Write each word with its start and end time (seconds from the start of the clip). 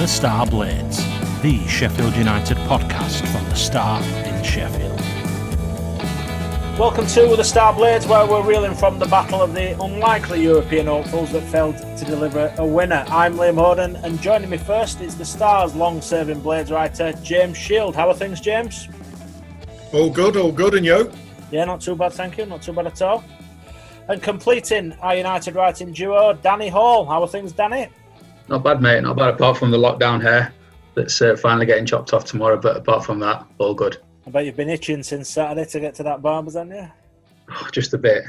The 0.00 0.08
Star 0.08 0.46
Blades, 0.46 0.96
the 1.42 1.62
Sheffield 1.68 2.16
United 2.16 2.56
podcast 2.66 3.20
from 3.30 3.44
the 3.50 3.54
Star 3.54 4.02
in 4.02 4.42
Sheffield. 4.42 4.98
Welcome 6.78 7.06
to 7.08 7.36
The 7.36 7.44
Star 7.44 7.74
Blades, 7.74 8.06
where 8.06 8.26
we're 8.26 8.42
reeling 8.42 8.74
from 8.74 8.98
the 8.98 9.04
battle 9.04 9.42
of 9.42 9.52
the 9.52 9.78
unlikely 9.78 10.42
European 10.42 10.86
hopefuls 10.86 11.32
that 11.32 11.42
failed 11.42 11.76
to 11.76 12.04
deliver 12.06 12.50
a 12.56 12.66
winner. 12.66 13.04
I'm 13.08 13.34
Liam 13.34 13.56
Hoden, 13.56 14.02
and 14.02 14.18
joining 14.22 14.48
me 14.48 14.56
first 14.56 15.02
is 15.02 15.18
the 15.18 15.24
Star's 15.26 15.74
long 15.74 16.00
serving 16.00 16.40
Blades 16.40 16.70
writer, 16.70 17.12
James 17.22 17.58
Shield. 17.58 17.94
How 17.94 18.08
are 18.08 18.14
things, 18.14 18.40
James? 18.40 18.88
All 19.92 20.08
good, 20.08 20.34
all 20.34 20.50
good, 20.50 20.72
and 20.76 20.86
you? 20.86 21.12
Yeah, 21.50 21.66
not 21.66 21.82
too 21.82 21.94
bad, 21.94 22.14
thank 22.14 22.38
you. 22.38 22.46
Not 22.46 22.62
too 22.62 22.72
bad 22.72 22.86
at 22.86 23.02
all. 23.02 23.22
And 24.08 24.22
completing 24.22 24.94
our 25.02 25.14
United 25.14 25.54
writing 25.54 25.92
duo, 25.92 26.32
Danny 26.32 26.70
Hall. 26.70 27.04
How 27.04 27.20
are 27.20 27.28
things, 27.28 27.52
Danny? 27.52 27.90
Not 28.50 28.64
bad, 28.64 28.82
mate. 28.82 29.00
Not 29.04 29.16
bad, 29.16 29.34
apart 29.34 29.56
from 29.56 29.70
the 29.70 29.78
lockdown 29.78 30.20
hair 30.20 30.52
that's 30.96 31.22
uh, 31.22 31.36
finally 31.36 31.66
getting 31.66 31.86
chopped 31.86 32.12
off 32.12 32.24
tomorrow. 32.24 32.60
But 32.60 32.76
apart 32.76 33.04
from 33.04 33.20
that, 33.20 33.46
all 33.58 33.74
good. 33.74 33.98
I 34.26 34.30
bet 34.30 34.44
you've 34.44 34.56
been 34.56 34.68
itching 34.68 35.04
since 35.04 35.28
Saturday 35.28 35.64
to 35.70 35.80
get 35.80 35.94
to 35.94 36.02
that 36.02 36.20
barber's, 36.20 36.54
haven't 36.54 36.76
you? 36.76 36.90
Oh, 37.48 37.68
just 37.72 37.94
a 37.94 37.98
bit. 37.98 38.24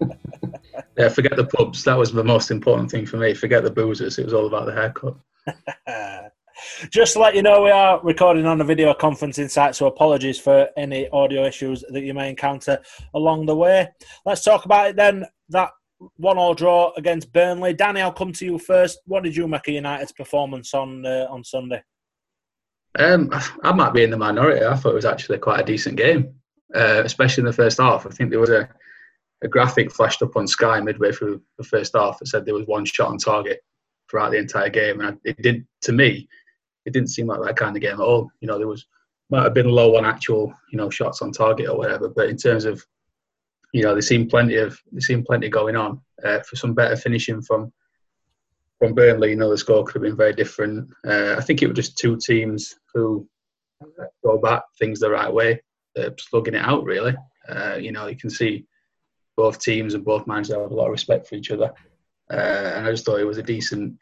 yeah, 0.98 1.08
forget 1.08 1.36
the 1.36 1.46
pubs. 1.46 1.84
That 1.84 1.96
was 1.96 2.12
the 2.12 2.24
most 2.24 2.50
important 2.50 2.90
thing 2.90 3.06
for 3.06 3.18
me. 3.18 3.32
Forget 3.32 3.62
the 3.62 3.70
boozers. 3.70 4.18
It 4.18 4.24
was 4.24 4.34
all 4.34 4.46
about 4.46 4.66
the 4.66 4.72
haircut. 4.72 5.16
Just 6.90 7.14
to 7.14 7.20
let 7.20 7.34
you 7.34 7.42
know, 7.42 7.62
we 7.62 7.70
are 7.70 8.00
recording 8.02 8.46
on 8.46 8.60
a 8.60 8.64
video 8.64 8.92
conferencing 8.92 9.50
site, 9.50 9.74
so 9.74 9.86
apologies 9.86 10.38
for 10.38 10.68
any 10.76 11.08
audio 11.08 11.44
issues 11.44 11.82
that 11.88 12.02
you 12.02 12.12
may 12.12 12.28
encounter 12.28 12.78
along 13.14 13.46
the 13.46 13.56
way. 13.56 13.88
Let's 14.26 14.44
talk 14.44 14.66
about 14.66 14.90
it 14.90 14.96
then. 14.96 15.24
That 15.48 15.70
one 16.16 16.38
all 16.38 16.54
draw 16.54 16.92
against 16.96 17.32
Burnley. 17.32 17.74
Danny, 17.74 18.00
I'll 18.00 18.12
come 18.12 18.32
to 18.32 18.44
you 18.44 18.58
first. 18.58 19.00
What 19.06 19.22
did 19.22 19.36
you 19.36 19.46
make 19.46 19.68
of 19.68 19.74
United's 19.74 20.12
performance 20.12 20.72
on 20.74 21.04
uh, 21.04 21.26
on 21.30 21.44
Sunday? 21.44 21.82
Um, 22.98 23.30
I 23.62 23.72
might 23.72 23.92
be 23.92 24.02
in 24.02 24.10
the 24.10 24.16
minority. 24.16 24.64
I 24.64 24.74
thought 24.74 24.92
it 24.92 24.96
was 24.96 25.04
actually 25.04 25.38
quite 25.38 25.60
a 25.60 25.64
decent 25.64 25.96
game, 25.96 26.34
uh, 26.74 27.02
especially 27.04 27.42
in 27.42 27.46
the 27.46 27.52
first 27.52 27.78
half. 27.80 28.06
I 28.06 28.10
think 28.10 28.30
there 28.30 28.40
was 28.40 28.50
a, 28.50 28.68
a 29.42 29.48
graphic 29.48 29.92
flashed 29.92 30.22
up 30.22 30.36
on 30.36 30.48
Sky 30.48 30.80
midway 30.80 31.12
through 31.12 31.40
the 31.58 31.64
first 31.64 31.94
half 31.94 32.18
that 32.18 32.26
said 32.26 32.44
there 32.44 32.54
was 32.54 32.66
one 32.66 32.84
shot 32.84 33.10
on 33.10 33.18
target 33.18 33.60
throughout 34.10 34.30
the 34.30 34.38
entire 34.38 34.70
game, 34.70 35.00
and 35.00 35.18
it 35.24 35.40
did 35.42 35.66
to 35.82 35.92
me. 35.92 36.28
It 36.86 36.92
didn't 36.92 37.10
seem 37.10 37.26
like 37.26 37.40
that 37.42 37.56
kind 37.56 37.76
of 37.76 37.82
game 37.82 37.94
at 37.94 38.00
all. 38.00 38.30
You 38.40 38.48
know, 38.48 38.58
there 38.58 38.66
was 38.66 38.86
might 39.30 39.44
have 39.44 39.54
been 39.54 39.68
low 39.68 39.96
on 39.96 40.04
actual 40.04 40.52
you 40.72 40.78
know 40.78 40.90
shots 40.90 41.22
on 41.22 41.30
target 41.30 41.68
or 41.68 41.78
whatever, 41.78 42.08
but 42.08 42.28
in 42.28 42.36
terms 42.36 42.64
of 42.64 42.84
you 43.72 43.82
know, 43.82 43.94
they 43.94 44.00
seemed 44.00 44.30
plenty 44.30 44.56
of 44.56 44.78
they 44.92 45.00
seemed 45.00 45.24
plenty 45.24 45.48
going 45.48 45.76
on 45.76 46.00
uh, 46.24 46.40
for 46.40 46.56
some 46.56 46.74
better 46.74 46.96
finishing 46.96 47.42
from 47.42 47.72
from 48.78 48.94
Burnley. 48.94 49.30
You 49.30 49.36
know, 49.36 49.50
the 49.50 49.58
score 49.58 49.84
could 49.84 49.94
have 49.96 50.02
been 50.02 50.16
very 50.16 50.32
different. 50.32 50.90
Uh, 51.06 51.36
I 51.36 51.40
think 51.40 51.62
it 51.62 51.68
was 51.68 51.76
just 51.76 51.98
two 51.98 52.16
teams 52.16 52.74
who 52.92 53.28
go 54.24 54.38
back 54.38 54.62
things 54.78 55.00
the 55.00 55.10
right 55.10 55.32
way, 55.32 55.62
uh, 55.98 56.10
slugging 56.18 56.54
it 56.54 56.64
out. 56.64 56.84
Really, 56.84 57.14
uh, 57.48 57.76
you 57.76 57.92
know, 57.92 58.06
you 58.06 58.16
can 58.16 58.30
see 58.30 58.66
both 59.36 59.60
teams 59.60 59.94
and 59.94 60.04
both 60.04 60.26
managers 60.26 60.54
have 60.54 60.70
a 60.70 60.74
lot 60.74 60.86
of 60.86 60.92
respect 60.92 61.28
for 61.28 61.36
each 61.36 61.50
other, 61.50 61.72
uh, 62.32 62.72
and 62.74 62.86
I 62.86 62.90
just 62.90 63.04
thought 63.04 63.20
it 63.20 63.26
was 63.26 63.38
a 63.38 63.42
decent 63.42 63.96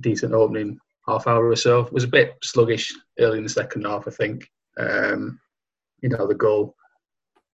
decent 0.00 0.34
opening 0.34 0.78
half 1.06 1.26
hour 1.26 1.46
or 1.46 1.56
so. 1.56 1.80
It 1.80 1.92
was 1.92 2.04
a 2.04 2.08
bit 2.08 2.34
sluggish 2.42 2.92
early 3.18 3.38
in 3.38 3.44
the 3.44 3.50
second 3.50 3.84
half, 3.84 4.08
I 4.08 4.10
think. 4.10 4.50
Um, 4.78 5.38
you 6.00 6.08
know, 6.08 6.26
the 6.26 6.34
goal, 6.34 6.74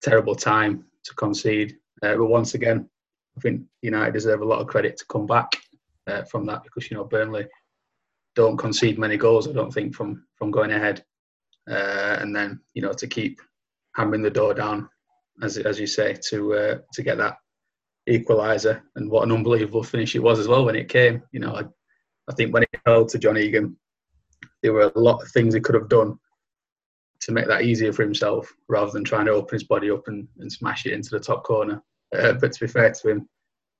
terrible 0.01 0.35
time 0.35 0.85
to 1.07 1.15
concede. 1.15 1.75
Uh, 2.03 2.15
but 2.15 2.25
once 2.25 2.53
again, 2.53 2.89
I 3.37 3.41
think 3.41 3.61
United 3.81 4.13
deserve 4.13 4.41
a 4.41 4.45
lot 4.45 4.59
of 4.59 4.67
credit 4.67 4.97
to 4.97 5.05
come 5.05 5.25
back 5.25 5.51
uh, 6.07 6.23
from 6.23 6.45
that 6.45 6.63
because 6.63 6.89
you 6.89 6.97
know 6.97 7.03
Burnley 7.03 7.45
don't 8.35 8.57
concede 8.57 8.99
many 8.99 9.17
goals. 9.17 9.47
I 9.47 9.53
don't 9.53 9.73
think 9.73 9.95
from 9.95 10.25
from 10.35 10.51
going 10.51 10.71
ahead, 10.71 11.03
uh, 11.69 12.17
and 12.19 12.35
then 12.35 12.59
you 12.73 12.81
know 12.81 12.93
to 12.93 13.07
keep 13.07 13.39
hammering 13.95 14.21
the 14.21 14.29
door 14.29 14.53
down, 14.53 14.89
as 15.41 15.57
as 15.57 15.79
you 15.79 15.87
say, 15.87 16.17
to 16.29 16.53
uh, 16.53 16.77
to 16.93 17.03
get 17.03 17.17
that 17.17 17.37
equaliser. 18.09 18.81
And 18.95 19.09
what 19.09 19.23
an 19.23 19.31
unbelievable 19.31 19.83
finish 19.83 20.15
it 20.15 20.23
was 20.23 20.39
as 20.39 20.47
well 20.47 20.65
when 20.65 20.75
it 20.75 20.89
came. 20.89 21.21
You 21.31 21.41
know, 21.41 21.55
I, 21.55 21.63
I 22.29 22.33
think 22.33 22.53
when 22.53 22.63
it 22.63 22.81
fell 22.85 23.05
to 23.05 23.19
John 23.19 23.37
Egan, 23.37 23.75
there 24.63 24.73
were 24.73 24.91
a 24.95 24.99
lot 24.99 25.21
of 25.21 25.29
things 25.29 25.53
he 25.53 25.59
could 25.59 25.75
have 25.75 25.89
done 25.89 26.17
to 27.21 27.31
make 27.31 27.47
that 27.47 27.63
easier 27.63 27.91
for 27.93 28.03
himself 28.03 28.53
rather 28.67 28.91
than 28.91 29.03
trying 29.03 29.25
to 29.25 29.31
open 29.31 29.55
his 29.55 29.63
body 29.63 29.89
up 29.91 30.07
and, 30.07 30.27
and 30.39 30.51
smash 30.51 30.85
it 30.85 30.93
into 30.93 31.09
the 31.09 31.19
top 31.19 31.43
corner. 31.43 31.81
Uh, 32.15 32.33
but 32.33 32.51
to 32.53 32.59
be 32.59 32.67
fair 32.67 32.91
to 32.91 33.09
him, 33.09 33.27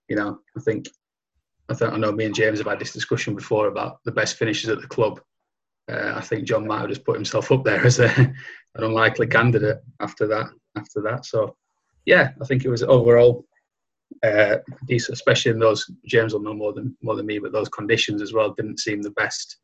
you 0.09 0.15
know, 0.15 0.39
I 0.57 0.61
think 0.61 0.87
I 1.69 1.73
think 1.73 1.91
I 1.91 1.97
know 1.97 2.11
me 2.11 2.25
and 2.25 2.35
James 2.35 2.59
have 2.59 2.67
had 2.67 2.79
this 2.79 2.93
discussion 2.93 3.35
before 3.35 3.67
about 3.67 3.99
the 4.05 4.11
best 4.11 4.37
finishes 4.37 4.69
at 4.69 4.81
the 4.81 4.87
club. 4.87 5.19
Uh, 5.91 6.13
I 6.15 6.21
think 6.21 6.45
John 6.45 6.67
might 6.67 6.79
have 6.79 6.89
just 6.89 7.05
put 7.05 7.15
himself 7.15 7.51
up 7.51 7.63
there 7.63 7.81
as 7.85 7.99
a, 7.99 8.09
an 8.09 8.33
unlikely 8.75 9.27
candidate 9.27 9.79
after 9.99 10.27
that. 10.27 10.47
After 10.77 11.01
that, 11.01 11.25
so 11.25 11.55
yeah, 12.05 12.31
I 12.39 12.45
think 12.45 12.63
it 12.63 12.69
was 12.69 12.83
overall 12.83 13.45
uh, 14.23 14.57
decent, 14.87 15.15
especially 15.15 15.51
in 15.51 15.59
those. 15.59 15.89
James 16.05 16.33
will 16.33 16.41
know 16.41 16.53
more 16.53 16.73
than 16.73 16.95
more 17.01 17.15
than 17.15 17.25
me, 17.25 17.39
but 17.39 17.51
those 17.51 17.69
conditions 17.69 18.21
as 18.21 18.33
well 18.33 18.53
didn't 18.53 18.79
seem 18.79 19.01
the 19.01 19.11
best 19.11 19.57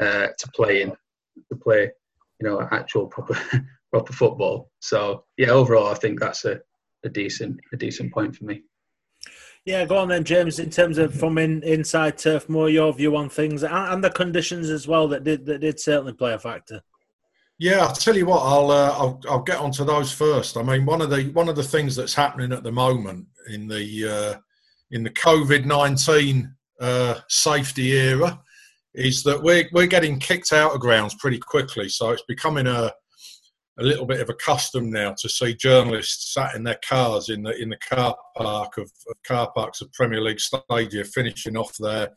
uh, 0.00 0.28
to 0.38 0.48
play 0.54 0.82
in. 0.82 0.90
To 0.90 1.56
play 1.56 1.90
you 2.40 2.48
know 2.48 2.66
actual 2.70 3.06
proper 3.06 3.38
proper 3.92 4.12
football. 4.12 4.70
So 4.80 5.24
yeah, 5.36 5.50
overall, 5.50 5.88
I 5.88 5.94
think 5.94 6.20
that's 6.20 6.44
a, 6.44 6.60
a 7.04 7.08
decent 7.08 7.58
a 7.72 7.76
decent 7.76 8.12
point 8.12 8.36
for 8.36 8.44
me. 8.44 8.62
Yeah, 9.64 9.84
go 9.84 9.98
on 9.98 10.08
then, 10.08 10.24
James. 10.24 10.58
In 10.58 10.70
terms 10.70 10.98
of 10.98 11.14
from 11.14 11.36
in, 11.38 11.62
inside 11.62 12.16
Turf 12.16 12.48
Moor 12.48 12.68
your 12.68 12.92
view 12.92 13.16
on 13.16 13.28
things 13.28 13.62
and, 13.62 13.74
and, 13.74 14.02
the 14.02 14.10
conditions 14.10 14.70
as 14.70 14.88
well 14.88 15.08
that 15.08 15.24
did 15.24 15.44
that 15.46 15.60
did 15.60 15.78
certainly 15.78 16.14
play 16.14 16.32
a 16.32 16.38
factor. 16.38 16.80
Yeah, 17.58 17.80
I'll 17.80 17.92
tell 17.92 18.16
you 18.16 18.26
what. 18.26 18.40
I'll, 18.40 18.70
uh, 18.70 18.92
I'll 18.92 19.20
I'll 19.28 19.42
get 19.42 19.58
onto 19.58 19.84
those 19.84 20.12
first. 20.12 20.56
I 20.56 20.62
mean, 20.62 20.86
one 20.86 21.02
of 21.02 21.10
the 21.10 21.24
one 21.30 21.48
of 21.48 21.56
the 21.56 21.62
things 21.62 21.96
that's 21.96 22.14
happening 22.14 22.52
at 22.52 22.62
the 22.62 22.72
moment 22.72 23.26
in 23.48 23.66
the 23.66 24.08
uh, 24.08 24.40
in 24.92 25.02
the 25.02 25.10
COVID 25.10 25.64
nineteen 25.64 26.54
uh, 26.80 27.16
safety 27.28 27.90
era 27.92 28.40
is 28.94 29.22
that 29.22 29.42
we're 29.42 29.68
we're 29.72 29.86
getting 29.86 30.18
kicked 30.18 30.52
out 30.52 30.74
of 30.74 30.80
grounds 30.80 31.14
pretty 31.14 31.38
quickly. 31.38 31.88
So 31.88 32.10
it's 32.10 32.24
becoming 32.26 32.66
a 32.66 32.92
a 33.78 33.82
little 33.82 34.06
bit 34.06 34.20
of 34.20 34.28
a 34.28 34.34
custom 34.34 34.90
now 34.90 35.14
to 35.16 35.28
see 35.28 35.54
journalists 35.54 36.34
sat 36.34 36.56
in 36.56 36.64
their 36.64 36.78
cars 36.86 37.28
in 37.28 37.42
the 37.42 37.56
in 37.60 37.68
the 37.68 37.76
car 37.76 38.16
park 38.36 38.76
of, 38.76 38.90
of 39.08 39.22
car 39.26 39.50
parks 39.54 39.80
of 39.80 39.92
Premier 39.92 40.20
League 40.20 40.40
stadia, 40.40 41.04
finishing 41.04 41.56
off 41.56 41.76
their 41.78 42.08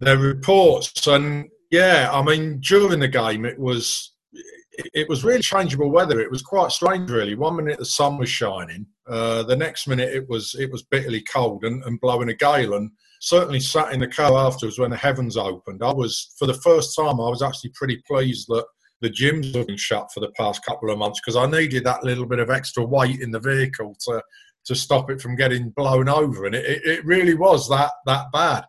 their 0.00 0.16
reports. 0.16 1.06
And 1.06 1.48
yeah, 1.70 2.08
I 2.12 2.22
mean, 2.22 2.60
during 2.60 3.00
the 3.00 3.08
game, 3.08 3.44
it 3.44 3.58
was 3.58 4.09
it 4.92 5.08
was 5.08 5.24
really 5.24 5.42
changeable 5.42 5.90
weather. 5.90 6.20
It 6.20 6.30
was 6.30 6.42
quite 6.42 6.72
strange, 6.72 7.10
really. 7.10 7.34
One 7.34 7.56
minute 7.56 7.78
the 7.78 7.84
sun 7.84 8.18
was 8.18 8.28
shining, 8.28 8.86
uh, 9.08 9.42
the 9.42 9.56
next 9.56 9.86
minute 9.86 10.14
it 10.14 10.28
was 10.28 10.54
it 10.58 10.70
was 10.70 10.82
bitterly 10.82 11.22
cold 11.22 11.64
and, 11.64 11.82
and 11.84 12.00
blowing 12.00 12.28
a 12.28 12.34
gale. 12.34 12.74
And 12.74 12.90
certainly 13.20 13.60
sat 13.60 13.92
in 13.92 14.00
the 14.00 14.08
car 14.08 14.34
afterwards 14.34 14.78
when 14.78 14.90
the 14.90 14.96
heavens 14.96 15.36
opened. 15.36 15.82
I 15.82 15.92
was, 15.92 16.34
for 16.38 16.46
the 16.46 16.54
first 16.54 16.96
time, 16.96 17.20
I 17.20 17.28
was 17.28 17.42
actually 17.42 17.70
pretty 17.74 18.02
pleased 18.06 18.48
that 18.48 18.64
the 19.02 19.10
gyms 19.10 19.54
have 19.54 19.66
been 19.66 19.76
shut 19.76 20.10
for 20.12 20.20
the 20.20 20.32
past 20.38 20.64
couple 20.64 20.90
of 20.90 20.98
months 20.98 21.20
because 21.20 21.36
I 21.36 21.46
needed 21.46 21.84
that 21.84 22.04
little 22.04 22.26
bit 22.26 22.38
of 22.38 22.50
extra 22.50 22.84
weight 22.84 23.20
in 23.20 23.30
the 23.30 23.40
vehicle 23.40 23.96
to 24.06 24.22
to 24.66 24.74
stop 24.74 25.10
it 25.10 25.22
from 25.22 25.36
getting 25.36 25.70
blown 25.70 26.06
over, 26.06 26.44
and 26.44 26.54
it, 26.54 26.84
it 26.84 27.04
really 27.04 27.34
was 27.34 27.68
that 27.70 27.92
that 28.06 28.26
bad. 28.32 28.64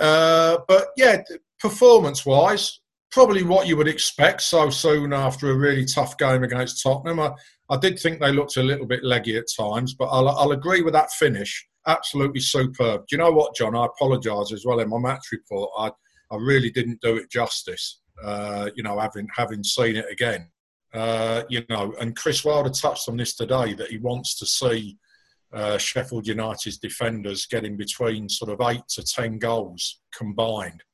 Uh, 0.00 0.58
but 0.68 0.88
yeah, 0.96 1.22
performance 1.58 2.24
wise, 2.24 2.80
probably 3.18 3.42
what 3.42 3.66
you 3.66 3.76
would 3.76 3.88
expect 3.88 4.40
so 4.40 4.70
soon 4.70 5.12
after 5.12 5.50
a 5.50 5.56
really 5.56 5.84
tough 5.84 6.16
game 6.18 6.44
against 6.44 6.80
Tottenham. 6.80 7.18
I, 7.18 7.32
I 7.68 7.76
did 7.76 7.98
think 7.98 8.20
they 8.20 8.30
looked 8.30 8.56
a 8.58 8.62
little 8.62 8.86
bit 8.86 9.02
leggy 9.02 9.36
at 9.36 9.46
times, 9.58 9.92
but 9.92 10.04
I'll, 10.04 10.28
I'll 10.28 10.52
agree 10.52 10.82
with 10.82 10.92
that 10.92 11.10
finish 11.10 11.66
absolutely 11.88 12.38
superb. 12.38 13.00
Do 13.08 13.16
you 13.16 13.18
know 13.18 13.32
what, 13.32 13.56
John? 13.56 13.74
I 13.74 13.86
apologise 13.86 14.52
as 14.52 14.64
well 14.64 14.78
in 14.78 14.88
my 14.88 15.00
match 15.00 15.32
report. 15.32 15.68
I 15.76 15.90
I 16.30 16.36
really 16.36 16.70
didn't 16.70 17.00
do 17.00 17.16
it 17.16 17.28
justice. 17.28 18.00
Uh, 18.22 18.70
you 18.76 18.84
know, 18.84 19.00
having 19.00 19.26
having 19.34 19.64
seen 19.64 19.96
it 19.96 20.06
again. 20.12 20.48
Uh, 20.94 21.42
you 21.48 21.64
know, 21.68 21.92
and 22.00 22.14
Chris 22.14 22.44
Wilder 22.44 22.70
touched 22.70 23.08
on 23.08 23.16
this 23.16 23.34
today 23.34 23.74
that 23.74 23.90
he 23.90 23.98
wants 23.98 24.38
to 24.38 24.46
see 24.46 24.96
uh, 25.52 25.76
Sheffield 25.76 26.28
United's 26.28 26.78
defenders 26.78 27.46
getting 27.46 27.76
between 27.76 28.28
sort 28.28 28.52
of 28.52 28.60
eight 28.68 28.86
to 28.90 29.02
ten 29.02 29.38
goals 29.38 30.02
combined 30.16 30.84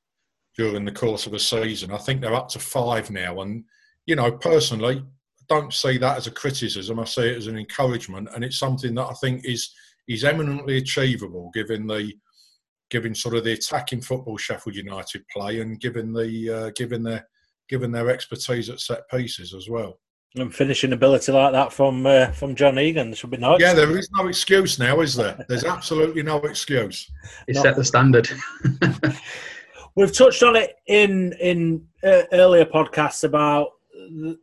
during 0.56 0.85
the 0.85 0.93
course 0.93 1.27
of 1.27 1.35
a 1.35 1.39
season. 1.39 1.93
I 1.93 1.99
think 1.99 2.21
they're 2.21 2.35
up 2.35 2.49
to 2.51 2.59
five 2.59 3.11
now, 3.11 3.41
and 3.41 3.65
you 4.06 4.17
know, 4.17 4.33
personally, 4.33 4.99
I 4.99 5.45
don't 5.49 5.73
see 5.73 5.99
that 5.99 6.17
as 6.17 6.27
a 6.27 6.31
criticism. 6.31 6.99
I 6.99 7.05
see 7.05 7.29
it 7.29 7.37
as 7.37 7.47
an 7.47 7.59
encouragement, 7.59 8.29
and 8.35 8.45
it's 8.45 8.59
something 8.59 8.95
that 8.95 9.06
I 9.06 9.15
think 9.15 9.45
is 9.45 9.73
is 10.06 10.25
eminently 10.25 10.77
achievable 10.77 11.51
given 11.55 11.87
the 11.87 12.12
given 12.91 13.15
sort 13.15 13.35
of 13.35 13.45
the 13.45 13.53
attacking 13.53 14.01
football 14.01 14.37
Sheffield 14.37 14.77
United 14.77 15.27
play 15.29 15.61
and 15.61 15.81
given 15.81 16.12
the 16.12 16.51
uh, 16.51 16.71
given 16.77 17.03
their 17.03 17.27
given 17.69 17.91
their 17.91 18.11
expertise 18.11 18.69
at 18.69 18.81
set 18.81 19.09
pieces 19.11 19.55
as 19.55 19.69
well. 19.69 19.99
And 20.37 20.53
finishing 20.53 20.93
ability 20.93 21.31
like 21.31 21.53
that 21.53 21.73
from 21.73 22.06
uh, 22.06 22.33
from 22.33 22.55
John 22.55 22.79
Egan 22.79 23.09
there 23.09 23.17
should 23.17 23.31
be 23.31 23.37
nice. 23.37 23.61
Yeah, 23.61 23.73
there 23.73 23.97
is 23.97 24.09
no 24.12 24.27
excuse 24.27 24.79
now, 24.79 25.01
is 25.01 25.15
there? 25.15 25.45
There's 25.49 25.65
absolutely 25.65 26.23
no 26.23 26.39
excuse. 26.39 27.11
He 27.47 27.55
set 27.55 27.77
the 27.77 27.85
standard. 27.85 28.29
We've 29.96 30.12
touched 30.12 30.43
on 30.43 30.56
it 30.56 30.75
in 30.87 31.35
in 31.41 31.87
uh, 32.02 32.23
earlier 32.32 32.64
podcasts 32.64 33.23
about 33.23 33.69
the, 33.93 34.38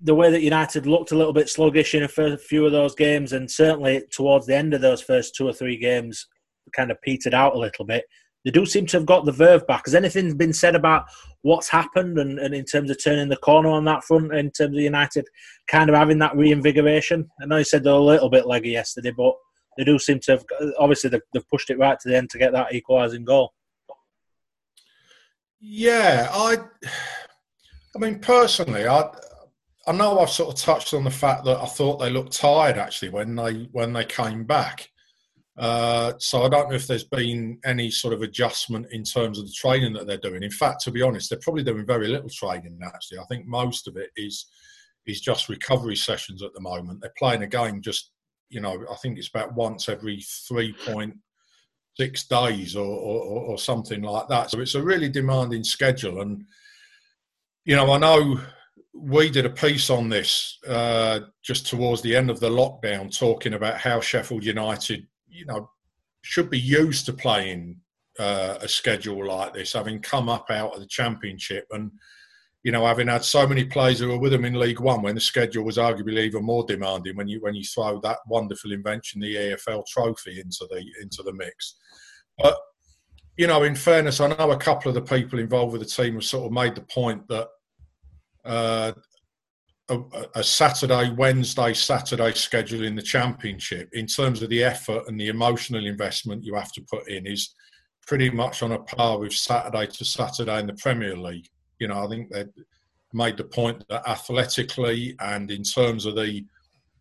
the, 0.00 0.14
way 0.14 0.30
that 0.30 0.40
United 0.40 0.86
looked 0.86 1.12
a 1.12 1.16
little 1.16 1.34
bit 1.34 1.50
sluggish 1.50 1.94
in 1.94 2.02
a 2.02 2.38
few 2.38 2.64
of 2.64 2.72
those 2.72 2.94
games, 2.94 3.32
and 3.32 3.50
certainly 3.50 4.02
towards 4.10 4.46
the 4.46 4.56
end 4.56 4.72
of 4.72 4.80
those 4.80 5.02
first 5.02 5.34
two 5.34 5.46
or 5.46 5.52
three 5.52 5.76
games, 5.76 6.26
kind 6.74 6.90
of 6.90 7.00
petered 7.02 7.34
out 7.34 7.54
a 7.54 7.58
little 7.58 7.84
bit. 7.84 8.04
They 8.44 8.50
do 8.52 8.64
seem 8.64 8.86
to 8.86 8.96
have 8.96 9.06
got 9.06 9.24
the 9.24 9.32
verve 9.32 9.66
back. 9.66 9.86
Has 9.86 9.94
anything 9.94 10.36
been 10.36 10.52
said 10.52 10.76
about 10.76 11.06
what's 11.42 11.68
happened 11.68 12.16
and, 12.18 12.38
and 12.38 12.54
in 12.54 12.64
terms 12.64 12.90
of 12.90 13.02
turning 13.02 13.28
the 13.28 13.36
corner 13.36 13.68
on 13.68 13.84
that 13.86 14.04
front, 14.04 14.32
in 14.32 14.50
terms 14.50 14.76
of 14.76 14.82
United 14.82 15.26
kind 15.66 15.90
of 15.90 15.96
having 15.96 16.18
that 16.20 16.36
reinvigoration? 16.36 17.28
I 17.42 17.46
know 17.46 17.58
you 17.58 17.64
said 17.64 17.84
they're 17.84 17.92
a 17.92 17.98
little 17.98 18.30
bit 18.30 18.46
leggy 18.46 18.70
yesterday, 18.70 19.12
but 19.14 19.34
they 19.76 19.84
do 19.84 19.98
seem 19.98 20.20
to 20.20 20.32
have 20.32 20.44
obviously 20.78 21.10
they've, 21.10 21.20
they've 21.34 21.48
pushed 21.48 21.68
it 21.68 21.78
right 21.78 21.98
to 22.00 22.08
the 22.08 22.16
end 22.16 22.30
to 22.30 22.38
get 22.38 22.52
that 22.52 22.72
equalising 22.72 23.24
goal. 23.24 23.52
Yeah, 25.60 26.28
I, 26.30 26.58
I 27.94 27.98
mean, 27.98 28.18
personally, 28.18 28.86
I, 28.86 29.08
I 29.86 29.92
know 29.92 30.18
I've 30.18 30.30
sort 30.30 30.54
of 30.54 30.60
touched 30.60 30.94
on 30.94 31.04
the 31.04 31.10
fact 31.10 31.44
that 31.44 31.58
I 31.58 31.66
thought 31.66 31.98
they 31.98 32.10
looked 32.10 32.32
tired 32.32 32.76
actually 32.76 33.10
when 33.10 33.34
they 33.34 33.68
when 33.72 33.92
they 33.92 34.04
came 34.04 34.44
back. 34.44 34.88
Uh, 35.56 36.12
so 36.18 36.42
I 36.42 36.50
don't 36.50 36.68
know 36.68 36.74
if 36.74 36.86
there's 36.86 37.04
been 37.04 37.58
any 37.64 37.90
sort 37.90 38.12
of 38.12 38.20
adjustment 38.20 38.88
in 38.92 39.04
terms 39.04 39.38
of 39.38 39.46
the 39.46 39.52
training 39.52 39.94
that 39.94 40.06
they're 40.06 40.18
doing. 40.18 40.42
In 40.42 40.50
fact, 40.50 40.82
to 40.82 40.90
be 40.90 41.00
honest, 41.00 41.30
they're 41.30 41.38
probably 41.40 41.64
doing 41.64 41.86
very 41.86 42.08
little 42.08 42.28
training 42.28 42.78
actually. 42.84 43.18
I 43.18 43.24
think 43.24 43.46
most 43.46 43.88
of 43.88 43.96
it 43.96 44.10
is 44.16 44.46
is 45.06 45.20
just 45.20 45.48
recovery 45.48 45.96
sessions 45.96 46.42
at 46.42 46.52
the 46.52 46.60
moment. 46.60 47.00
They're 47.00 47.12
playing 47.16 47.42
a 47.42 47.46
game 47.46 47.80
just, 47.80 48.10
you 48.50 48.60
know, 48.60 48.84
I 48.90 48.96
think 48.96 49.18
it's 49.18 49.28
about 49.28 49.54
once 49.54 49.88
every 49.88 50.20
three 50.46 50.74
point 50.84 51.14
six 51.96 52.24
days 52.24 52.76
or, 52.76 52.84
or, 52.84 53.42
or 53.42 53.58
something 53.58 54.02
like 54.02 54.28
that. 54.28 54.50
So 54.50 54.60
it's 54.60 54.74
a 54.74 54.82
really 54.82 55.08
demanding 55.08 55.64
schedule. 55.64 56.20
And, 56.20 56.44
you 57.64 57.74
know, 57.74 57.90
I 57.90 57.98
know 57.98 58.38
we 58.92 59.30
did 59.30 59.46
a 59.46 59.50
piece 59.50 59.90
on 59.90 60.08
this 60.08 60.58
uh, 60.68 61.20
just 61.42 61.66
towards 61.66 62.02
the 62.02 62.14
end 62.14 62.30
of 62.30 62.40
the 62.40 62.50
lockdown, 62.50 63.16
talking 63.16 63.54
about 63.54 63.78
how 63.78 64.00
Sheffield 64.00 64.44
United, 64.44 65.06
you 65.28 65.46
know, 65.46 65.70
should 66.22 66.50
be 66.50 66.58
used 66.58 67.06
to 67.06 67.12
playing 67.12 67.80
uh, 68.18 68.58
a 68.60 68.68
schedule 68.68 69.26
like 69.26 69.54
this, 69.54 69.72
having 69.72 70.00
come 70.00 70.28
up 70.28 70.50
out 70.50 70.74
of 70.74 70.80
the 70.80 70.86
Championship 70.86 71.66
and 71.70 71.90
you 72.66 72.72
know, 72.72 72.84
having 72.84 73.06
had 73.06 73.24
so 73.24 73.46
many 73.46 73.64
players 73.64 74.00
who 74.00 74.08
were 74.08 74.18
with 74.18 74.32
them 74.32 74.44
in 74.44 74.58
League 74.58 74.80
One 74.80 75.00
when 75.00 75.14
the 75.14 75.20
schedule 75.20 75.62
was 75.62 75.76
arguably 75.76 76.18
even 76.18 76.42
more 76.42 76.64
demanding 76.66 77.14
when 77.14 77.28
you 77.28 77.40
when 77.40 77.54
you 77.54 77.62
throw 77.62 78.00
that 78.00 78.18
wonderful 78.26 78.72
invention, 78.72 79.20
the 79.20 79.36
EFL 79.36 79.86
Trophy, 79.86 80.40
into 80.40 80.66
the 80.68 80.84
into 81.00 81.22
the 81.22 81.32
mix. 81.32 81.76
But 82.36 82.58
you 83.36 83.46
know, 83.46 83.62
in 83.62 83.76
fairness, 83.76 84.20
I 84.20 84.34
know 84.34 84.50
a 84.50 84.58
couple 84.58 84.88
of 84.88 84.96
the 84.96 85.16
people 85.16 85.38
involved 85.38 85.74
with 85.74 85.82
the 85.82 85.86
team 85.86 86.14
have 86.14 86.24
sort 86.24 86.46
of 86.46 86.50
made 86.50 86.74
the 86.74 86.80
point 86.80 87.28
that 87.28 87.46
uh, 88.44 88.92
a, 89.88 90.00
a, 90.34 90.42
Saturday, 90.42 91.14
Wednesday, 91.16 91.72
Saturday 91.72 92.32
schedule 92.32 92.82
in 92.82 92.96
the 92.96 93.02
Championship, 93.02 93.90
in 93.92 94.08
terms 94.08 94.42
of 94.42 94.50
the 94.50 94.64
effort 94.64 95.04
and 95.06 95.20
the 95.20 95.28
emotional 95.28 95.86
investment 95.86 96.44
you 96.44 96.56
have 96.56 96.72
to 96.72 96.84
put 96.90 97.08
in, 97.08 97.28
is 97.28 97.54
pretty 98.08 98.28
much 98.28 98.64
on 98.64 98.72
a 98.72 98.78
par 98.80 99.20
with 99.20 99.32
Saturday 99.32 99.86
to 99.86 100.04
Saturday 100.04 100.58
in 100.58 100.66
the 100.66 100.74
Premier 100.74 101.16
League. 101.16 101.46
You 101.78 101.88
know, 101.88 102.04
I 102.04 102.08
think 102.08 102.30
they 102.30 102.44
made 103.12 103.36
the 103.36 103.44
point 103.44 103.84
that 103.88 104.08
athletically 104.08 105.16
and 105.20 105.50
in 105.50 105.62
terms 105.62 106.06
of 106.06 106.16
the 106.16 106.44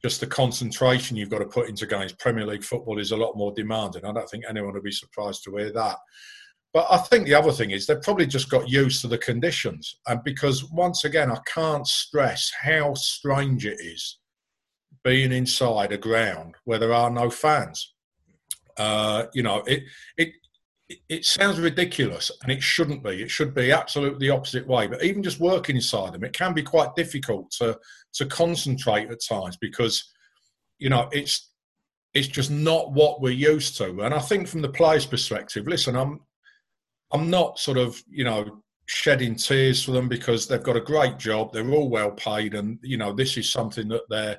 just 0.04 0.19
the 0.19 0.27
concentration 0.27 1.18
you've 1.18 1.31
got 1.31 1.39
to 1.39 1.45
put 1.45 1.68
into 1.68 1.88
games, 1.88 2.13
Premier 2.13 2.45
League 2.45 2.63
football 2.63 3.00
is 3.00 3.12
a 3.12 3.18
lot 3.18 3.36
more 3.36 3.51
demanding. 3.54 4.06
I 4.06 4.13
don't 4.13 4.30
think 4.30 4.44
anyone 4.48 4.74
would 4.74 4.83
be 4.83 4.92
surprised 4.92 5.44
to 5.45 5.56
hear 5.56 5.72
that. 5.72 5.98
But 6.75 6.88
I 6.92 6.98
think 6.98 7.25
the 7.25 7.33
other 7.33 7.54
thing 7.54 7.72
is 7.72 7.88
they've 7.88 8.01
probably 8.01 8.27
just 8.27 8.50
got 8.50 8.69
used 8.69 9.01
to 9.01 9.07
the 9.07 9.18
conditions. 9.18 9.98
And 10.07 10.24
because 10.24 10.69
once 10.72 11.06
again, 11.06 11.31
I 11.31 11.39
can't 11.48 11.88
stress 11.88 12.51
how 12.62 12.94
strange 12.95 13.66
it 13.66 13.80
is 13.80 14.19
being 15.04 15.31
inside 15.31 15.92
a 15.92 15.98
ground 15.98 16.56
where 16.66 16.78
there 16.78 16.94
are 16.94 17.10
no 17.10 17.30
fans. 17.30 17.94
Uh, 18.78 19.25
you 19.33 19.42
know, 19.42 19.63
it, 19.66 19.83
it 20.18 20.33
it 21.09 21.25
sounds 21.25 21.59
ridiculous 21.59 22.31
and 22.43 22.51
it 22.51 22.61
shouldn't 22.61 23.03
be. 23.03 23.23
It 23.23 23.31
should 23.31 23.55
be 23.55 23.71
absolutely 23.71 24.27
the 24.27 24.33
opposite 24.33 24.67
way. 24.67 24.87
But 24.87 25.03
even 25.03 25.23
just 25.23 25.39
working 25.39 25.75
inside 25.75 26.13
them, 26.13 26.23
it 26.23 26.33
can 26.33 26.53
be 26.53 26.61
quite 26.61 26.95
difficult 26.95 27.51
to 27.51 27.77
to 28.13 28.25
concentrate 28.25 29.09
at 29.09 29.23
times 29.27 29.57
because 29.57 30.11
you 30.77 30.89
know 30.89 31.09
it's 31.11 31.49
it's 32.13 32.27
just 32.27 32.51
not 32.51 32.93
what 32.93 33.21
we're 33.21 33.31
used 33.31 33.77
to. 33.77 34.01
And 34.01 34.13
I 34.13 34.19
think 34.19 34.47
from 34.47 34.61
the 34.61 34.69
players' 34.69 35.05
perspective, 35.05 35.67
listen, 35.67 35.95
I'm 35.95 36.19
I'm 37.11 37.29
not 37.29 37.59
sort 37.59 37.77
of 37.77 38.01
you 38.07 38.23
know 38.23 38.61
shedding 38.85 39.35
tears 39.35 39.83
for 39.83 39.91
them 39.91 40.07
because 40.07 40.47
they've 40.47 40.61
got 40.61 40.77
a 40.77 40.81
great 40.81 41.17
job. 41.17 41.51
They're 41.51 41.71
all 41.71 41.89
well 41.89 42.11
paid, 42.11 42.53
and 42.53 42.77
you 42.83 42.97
know 42.97 43.11
this 43.11 43.37
is 43.37 43.51
something 43.51 43.87
that 43.87 44.03
they're 44.09 44.37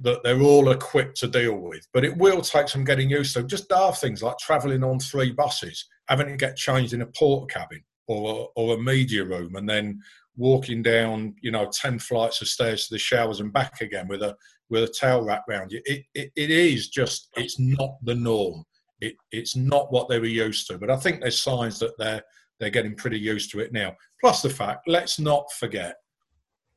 that 0.00 0.22
they're 0.22 0.42
all 0.42 0.70
equipped 0.70 1.16
to 1.18 1.28
deal 1.28 1.56
with. 1.56 1.86
But 1.92 2.04
it 2.04 2.16
will 2.16 2.40
take 2.40 2.68
some 2.68 2.84
getting 2.84 3.10
used 3.10 3.34
to. 3.34 3.42
Just 3.42 3.68
daft 3.68 4.00
things 4.00 4.22
like 4.22 4.38
travelling 4.38 4.84
on 4.84 4.98
three 4.98 5.32
buses, 5.32 5.86
having 6.08 6.26
to 6.26 6.36
get 6.36 6.56
changed 6.56 6.92
in 6.92 7.02
a 7.02 7.06
port 7.06 7.50
cabin 7.50 7.82
or 8.06 8.50
or 8.56 8.74
a 8.74 8.82
media 8.82 9.24
room, 9.24 9.56
and 9.56 9.68
then 9.68 10.00
walking 10.36 10.82
down, 10.82 11.34
you 11.40 11.50
know, 11.50 11.70
ten 11.72 11.98
flights 11.98 12.40
of 12.42 12.48
stairs 12.48 12.86
to 12.86 12.94
the 12.94 12.98
showers 12.98 13.40
and 13.40 13.52
back 13.52 13.80
again 13.80 14.06
with 14.08 14.22
a 14.22 14.36
with 14.68 14.84
a 14.84 14.94
towel 15.00 15.24
wrapped 15.24 15.48
around 15.48 15.72
you. 15.72 15.80
It, 15.84 16.02
it, 16.14 16.30
it 16.36 16.50
is 16.50 16.88
just 16.88 17.28
it's 17.36 17.58
not 17.58 17.96
the 18.02 18.14
norm. 18.14 18.64
It, 19.00 19.14
it's 19.30 19.56
not 19.56 19.92
what 19.92 20.08
they 20.08 20.18
were 20.18 20.26
used 20.26 20.66
to. 20.68 20.78
But 20.78 20.90
I 20.90 20.96
think 20.96 21.20
there's 21.20 21.40
signs 21.40 21.78
that 21.80 21.96
they're 21.98 22.22
they're 22.58 22.70
getting 22.70 22.94
pretty 22.94 23.18
used 23.18 23.50
to 23.52 23.60
it 23.60 23.72
now. 23.72 23.94
Plus 24.20 24.42
the 24.42 24.50
fact, 24.50 24.88
let's 24.88 25.18
not 25.18 25.50
forget, 25.52 25.96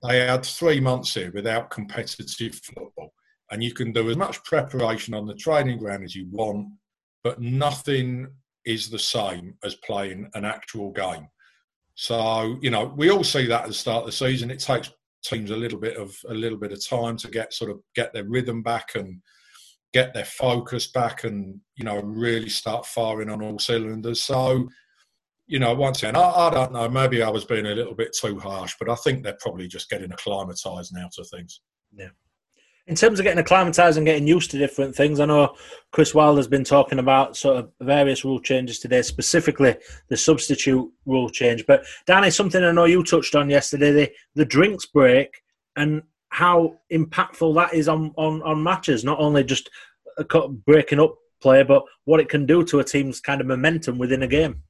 they 0.04 0.19
had 0.19 0.46
three 0.46 0.80
months 0.80 1.13
here 1.13 1.31
without 1.34 1.69
competitive 1.69 2.56
football. 2.56 3.13
And 3.51 3.63
you 3.63 3.74
can 3.74 3.92
do 3.92 4.10
as 4.10 4.18
much 4.18 4.44
preparation 4.44 5.13
on 5.13 5.25
the 5.25 5.34
training 5.34 5.80
ground 5.80 6.04
as 6.04 6.16
you 6.16 6.28
want, 6.31 6.68
but 7.24 7.42
nothing 7.42 8.28
is 8.66 8.90
the 8.90 9.00
same 9.00 9.56
as 9.63 9.75
playing 9.75 10.30
an 10.36 10.46
actual 10.46 10.92
game. 10.92 11.28
So, 11.96 12.57
you 12.62 12.69
know, 12.69 12.94
we 12.96 13.10
all 13.10 13.24
see 13.24 13.48
that 13.48 13.63
at 13.63 13.68
the 13.68 13.74
start 13.74 14.01
of 14.01 14.06
the 14.06 14.12
season. 14.12 14.51
It 14.51 14.60
takes 14.60 14.92
teams 15.24 15.51
a 15.51 15.56
little 15.56 15.80
bit 15.80 15.98
of 15.98 16.16
a 16.30 16.34
little 16.34 16.57
bit 16.57 16.72
of 16.72 16.86
time 16.88 17.18
to 17.18 17.28
get 17.28 17.54
sort 17.54 17.72
of 17.72 17.81
get 17.94 18.13
their 18.13 18.24
rhythm 18.24 18.63
back 18.63 18.96
and 18.96 19.22
get 19.92 20.13
their 20.13 20.25
focus 20.25 20.88
back 20.88 21.24
and, 21.24 21.60
you 21.75 21.84
know, 21.84 22.00
really 22.00 22.48
start 22.48 22.86
firing 22.86 23.29
on 23.29 23.41
all 23.41 23.60
cylinders. 23.60 24.22
So 24.22 24.70
you 25.50 25.58
know, 25.58 25.74
once 25.74 25.98
again, 26.03 26.15
I, 26.15 26.22
I, 26.22 26.50
don't 26.51 26.72
know. 26.72 26.88
Maybe 26.88 27.24
I 27.24 27.29
was 27.29 27.44
being 27.44 27.65
a 27.65 27.74
little 27.74 27.96
bit 27.96 28.15
too 28.15 28.39
harsh, 28.39 28.75
but 28.79 28.88
I 28.88 28.94
think 28.94 29.24
they're 29.24 29.38
probably 29.39 29.68
just 29.68 29.89
getting 29.89 30.12
acclimatized 30.12 30.94
now 30.94 31.10
to 31.13 31.24
things. 31.24 31.62
Yeah. 31.91 32.10
In 32.86 32.96
terms 32.96 33.20
of 33.20 33.24
getting 33.24 33.39
acclimatized 33.39 33.98
and 33.98 34.06
getting 34.06 34.27
used 34.27 34.51
to 34.51 34.60
different 34.60 34.96
things, 34.96 35.20
I 35.20 35.25
know 35.25 35.56
Chris 35.91 36.13
Wilder's 36.13 36.48
been 36.48 36.63
talking 36.63 37.00
about 37.00 37.36
sort 37.36 37.58
of 37.58 37.72
various 37.82 38.24
rule 38.24 38.39
changes 38.39 38.77
today, 38.77 39.01
specifically 39.01 39.75
the 40.08 40.18
substitute 40.18 40.88
rule 41.08 41.29
change. 41.29 41.65
But 41.65 41.84
Danny, 42.06 42.29
something 42.29 42.63
I 42.63 42.72
know 42.72 42.86
you 42.86 43.03
touched 43.03 43.34
on 43.34 43.50
yesterday, 43.50 43.91
the, 43.91 44.12
the 44.36 44.46
drinks 44.46 44.86
break 44.86 45.41
and 45.75 46.03
how 46.29 46.77
impactful 46.94 47.56
that 47.56 47.74
is 47.74 47.88
on, 47.88 48.13
on, 48.18 48.44
on 48.44 48.62
matches, 48.62 49.03
not 49.03 49.20
only 49.20 49.44
just 49.44 49.68
breaking 50.68 51.00
up 51.00 51.15
play, 51.41 51.63
but 51.63 51.84
what 52.06 52.20
it 52.20 52.29
can 52.29 52.46
do 52.46 52.63
to 52.65 52.79
a 52.79 52.84
team's 52.84 53.20
kind 53.20 53.41
of 53.41 53.48
momentum 53.48 53.98
within 53.98 54.22
a 54.22 54.27
game. 54.27 54.62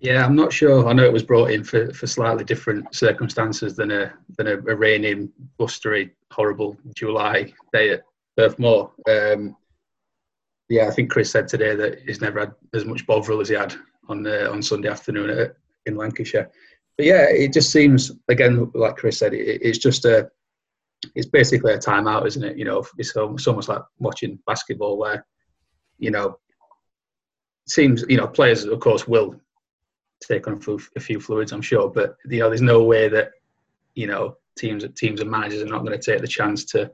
Yeah, 0.00 0.24
I'm 0.24 0.34
not 0.34 0.52
sure. 0.52 0.88
I 0.88 0.94
know 0.94 1.04
it 1.04 1.12
was 1.12 1.22
brought 1.22 1.50
in 1.50 1.62
for, 1.62 1.92
for 1.92 2.06
slightly 2.06 2.42
different 2.42 2.94
circumstances 2.94 3.76
than 3.76 3.90
a 3.90 4.12
than 4.38 4.46
a, 4.46 4.54
a 4.54 4.74
raining, 4.74 5.30
blustery, 5.58 6.12
horrible 6.30 6.76
July 6.94 7.52
day 7.72 7.90
at 7.90 8.04
Turf 8.38 8.58
Moor. 8.58 8.90
Um, 9.08 9.56
yeah, 10.70 10.86
I 10.86 10.90
think 10.90 11.10
Chris 11.10 11.30
said 11.30 11.48
today 11.48 11.74
that 11.74 12.00
he's 12.06 12.22
never 12.22 12.40
had 12.40 12.52
as 12.72 12.86
much 12.86 13.06
Bovril 13.06 13.40
as 13.40 13.50
he 13.50 13.54
had 13.54 13.74
on 14.08 14.26
uh, 14.26 14.48
on 14.50 14.62
Sunday 14.62 14.88
afternoon 14.88 15.28
at, 15.30 15.56
in 15.84 15.96
Lancashire. 15.96 16.50
But 16.96 17.06
yeah, 17.06 17.26
it 17.28 17.52
just 17.52 17.70
seems 17.70 18.10
again, 18.28 18.70
like 18.74 18.96
Chris 18.96 19.18
said, 19.18 19.34
it, 19.34 19.60
it's 19.62 19.78
just 19.78 20.06
a 20.06 20.30
it's 21.14 21.26
basically 21.28 21.74
a 21.74 21.78
timeout, 21.78 22.26
isn't 22.26 22.44
it? 22.44 22.56
You 22.56 22.64
know, 22.64 22.78
it's, 22.96 23.14
it's 23.14 23.46
almost 23.46 23.68
like 23.68 23.82
watching 23.98 24.38
basketball 24.46 24.96
where 24.96 25.26
you 25.98 26.10
know 26.10 26.38
seems 27.68 28.02
you 28.08 28.16
know 28.16 28.26
players 28.26 28.64
of 28.64 28.80
course 28.80 29.06
will 29.06 29.38
take 30.26 30.46
on 30.46 30.60
a 30.96 31.00
few 31.00 31.20
fluids, 31.20 31.52
I'm 31.52 31.62
sure. 31.62 31.88
But 31.90 32.16
you 32.26 32.40
know, 32.40 32.48
there's 32.48 32.62
no 32.62 32.82
way 32.82 33.08
that 33.08 33.32
you 33.94 34.06
know 34.06 34.36
teams 34.58 34.84
teams 34.96 35.20
and 35.20 35.30
managers 35.30 35.62
are 35.62 35.66
not 35.66 35.84
going 35.84 35.98
to 35.98 36.12
take 36.12 36.20
the 36.20 36.28
chance 36.28 36.64
to 36.66 36.90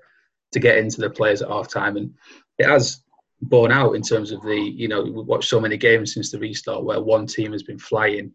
to 0.53 0.61
get 0.61 0.79
into 0.79 1.01
the 1.01 1.11
players 1.11 1.43
at 1.43 1.49
half 1.49 1.69
time, 1.69 1.97
and 1.97 2.15
it 2.59 2.67
has 2.67 3.03
borne 3.43 3.71
out 3.71 3.93
in 3.93 4.03
terms 4.03 4.33
of 4.33 4.41
the 4.43 4.57
you 4.57 4.89
know 4.89 5.03
we've 5.03 5.27
watched 5.27 5.49
so 5.49 5.61
many 5.61 5.77
games 5.77 6.15
since 6.15 6.31
the 6.31 6.39
restart 6.39 6.85
where 6.85 7.01
one 7.01 7.27
team 7.27 7.53
has 7.53 7.63
been 7.63 7.79
flying. 7.79 8.33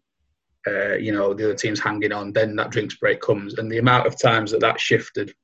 Uh, 0.64 0.94
you 0.94 1.12
know 1.12 1.34
the 1.34 1.44
other 1.44 1.54
team's 1.54 1.80
hanging 1.80 2.12
on. 2.12 2.32
Then 2.32 2.54
that 2.56 2.70
drinks 2.70 2.96
break 2.96 3.20
comes, 3.20 3.54
and 3.58 3.70
the 3.70 3.78
amount 3.78 4.06
of 4.06 4.20
times 4.20 4.52
that 4.52 4.60
that 4.60 4.80
shifted 4.80 5.34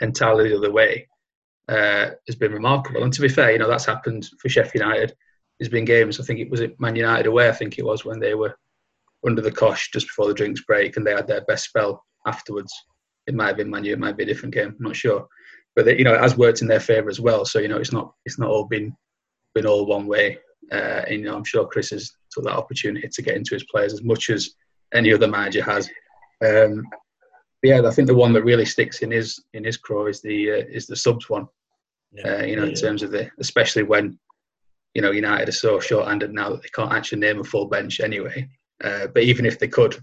entirely 0.00 0.48
the 0.48 0.56
other 0.56 0.72
way 0.72 1.08
uh, 1.68 2.10
has 2.26 2.36
been 2.36 2.52
remarkable. 2.52 3.02
And 3.02 3.12
to 3.12 3.20
be 3.20 3.28
fair, 3.28 3.52
you 3.52 3.58
know 3.58 3.68
that's 3.68 3.84
happened 3.84 4.30
for 4.40 4.48
Sheffield 4.48 4.82
United 4.86 5.14
there's 5.58 5.68
been 5.68 5.84
games. 5.84 6.20
I 6.20 6.24
think 6.24 6.38
it 6.38 6.50
was 6.50 6.60
at 6.60 6.78
Man 6.80 6.96
United 6.96 7.26
away. 7.26 7.48
I 7.48 7.52
think 7.52 7.78
it 7.78 7.84
was 7.84 8.04
when 8.04 8.20
they 8.20 8.34
were 8.34 8.56
under 9.26 9.42
the 9.42 9.52
cosh 9.52 9.90
just 9.92 10.06
before 10.06 10.26
the 10.26 10.34
drinks 10.34 10.62
break, 10.62 10.96
and 10.96 11.06
they 11.06 11.12
had 11.12 11.26
their 11.26 11.42
best 11.42 11.66
spell 11.66 12.04
afterwards. 12.26 12.72
It 13.26 13.34
might 13.34 13.48
have 13.48 13.56
been 13.56 13.70
Man 13.70 13.84
U. 13.84 13.92
It 13.92 13.98
might 13.98 14.16
be 14.16 14.22
a 14.24 14.26
different 14.26 14.54
game. 14.54 14.68
I'm 14.68 14.76
not 14.78 14.96
sure, 14.96 15.26
but 15.76 15.84
they, 15.84 15.98
you 15.98 16.04
know 16.04 16.14
it 16.14 16.20
has 16.20 16.36
worked 16.36 16.62
in 16.62 16.68
their 16.68 16.80
favour 16.80 17.08
as 17.08 17.20
well. 17.20 17.44
So 17.44 17.58
you 17.58 17.68
know 17.68 17.78
it's 17.78 17.92
not 17.92 18.12
it's 18.24 18.38
not 18.38 18.50
all 18.50 18.64
been 18.64 18.94
been 19.54 19.66
all 19.66 19.86
one 19.86 20.06
way. 20.06 20.38
Uh, 20.70 21.02
and 21.06 21.20
you 21.20 21.24
know 21.24 21.36
I'm 21.36 21.44
sure 21.44 21.66
Chris 21.66 21.90
has 21.90 22.10
took 22.30 22.44
that 22.44 22.56
opportunity 22.56 23.08
to 23.08 23.22
get 23.22 23.36
into 23.36 23.54
his 23.54 23.64
players 23.70 23.92
as 23.92 24.02
much 24.02 24.30
as 24.30 24.50
any 24.94 25.12
other 25.12 25.28
manager 25.28 25.62
has. 25.62 25.88
Um, 26.44 26.84
yeah, 27.62 27.82
I 27.84 27.90
think 27.90 28.06
the 28.06 28.14
one 28.14 28.32
that 28.34 28.44
really 28.44 28.64
sticks 28.64 29.00
in 29.00 29.10
his 29.10 29.42
in 29.52 29.64
his 29.64 29.76
craw 29.76 30.06
is 30.06 30.20
the 30.20 30.52
uh, 30.52 30.64
is 30.70 30.86
the 30.86 30.96
subs 30.96 31.28
one. 31.28 31.48
Yeah. 32.12 32.36
Uh, 32.36 32.44
you 32.44 32.56
know, 32.56 32.64
in 32.64 32.74
terms 32.74 33.02
of 33.02 33.10
the 33.10 33.30
especially 33.38 33.82
when 33.82 34.18
you 34.94 35.02
know 35.02 35.10
United 35.10 35.48
are 35.48 35.52
so 35.52 35.80
short-handed 35.80 36.32
now 36.32 36.50
that 36.50 36.62
they 36.62 36.68
can't 36.68 36.92
actually 36.92 37.18
name 37.18 37.40
a 37.40 37.44
full 37.44 37.66
bench 37.66 38.00
anyway. 38.00 38.48
Uh, 38.82 39.06
but 39.08 39.22
even 39.22 39.44
if 39.44 39.58
they 39.58 39.68
could, 39.68 39.96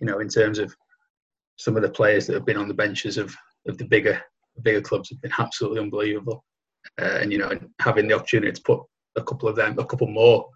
you 0.00 0.06
know, 0.06 0.18
in 0.20 0.28
terms 0.28 0.58
of 0.58 0.74
some 1.56 1.76
of 1.76 1.82
the 1.82 1.90
players 1.90 2.26
that 2.26 2.34
have 2.34 2.46
been 2.46 2.56
on 2.56 2.68
the 2.68 2.74
benches 2.74 3.16
of 3.16 3.34
of 3.66 3.76
the 3.78 3.84
bigger 3.84 4.20
bigger 4.62 4.80
clubs 4.80 5.10
have 5.10 5.20
been 5.20 5.32
absolutely 5.38 5.80
unbelievable. 5.80 6.44
Uh, 7.00 7.18
and 7.20 7.32
you 7.32 7.38
know, 7.38 7.50
having 7.80 8.08
the 8.08 8.14
opportunity 8.14 8.52
to 8.52 8.62
put 8.62 8.80
a 9.16 9.22
couple 9.22 9.48
of 9.48 9.56
them, 9.56 9.78
a 9.78 9.84
couple 9.84 10.06
more 10.06 10.48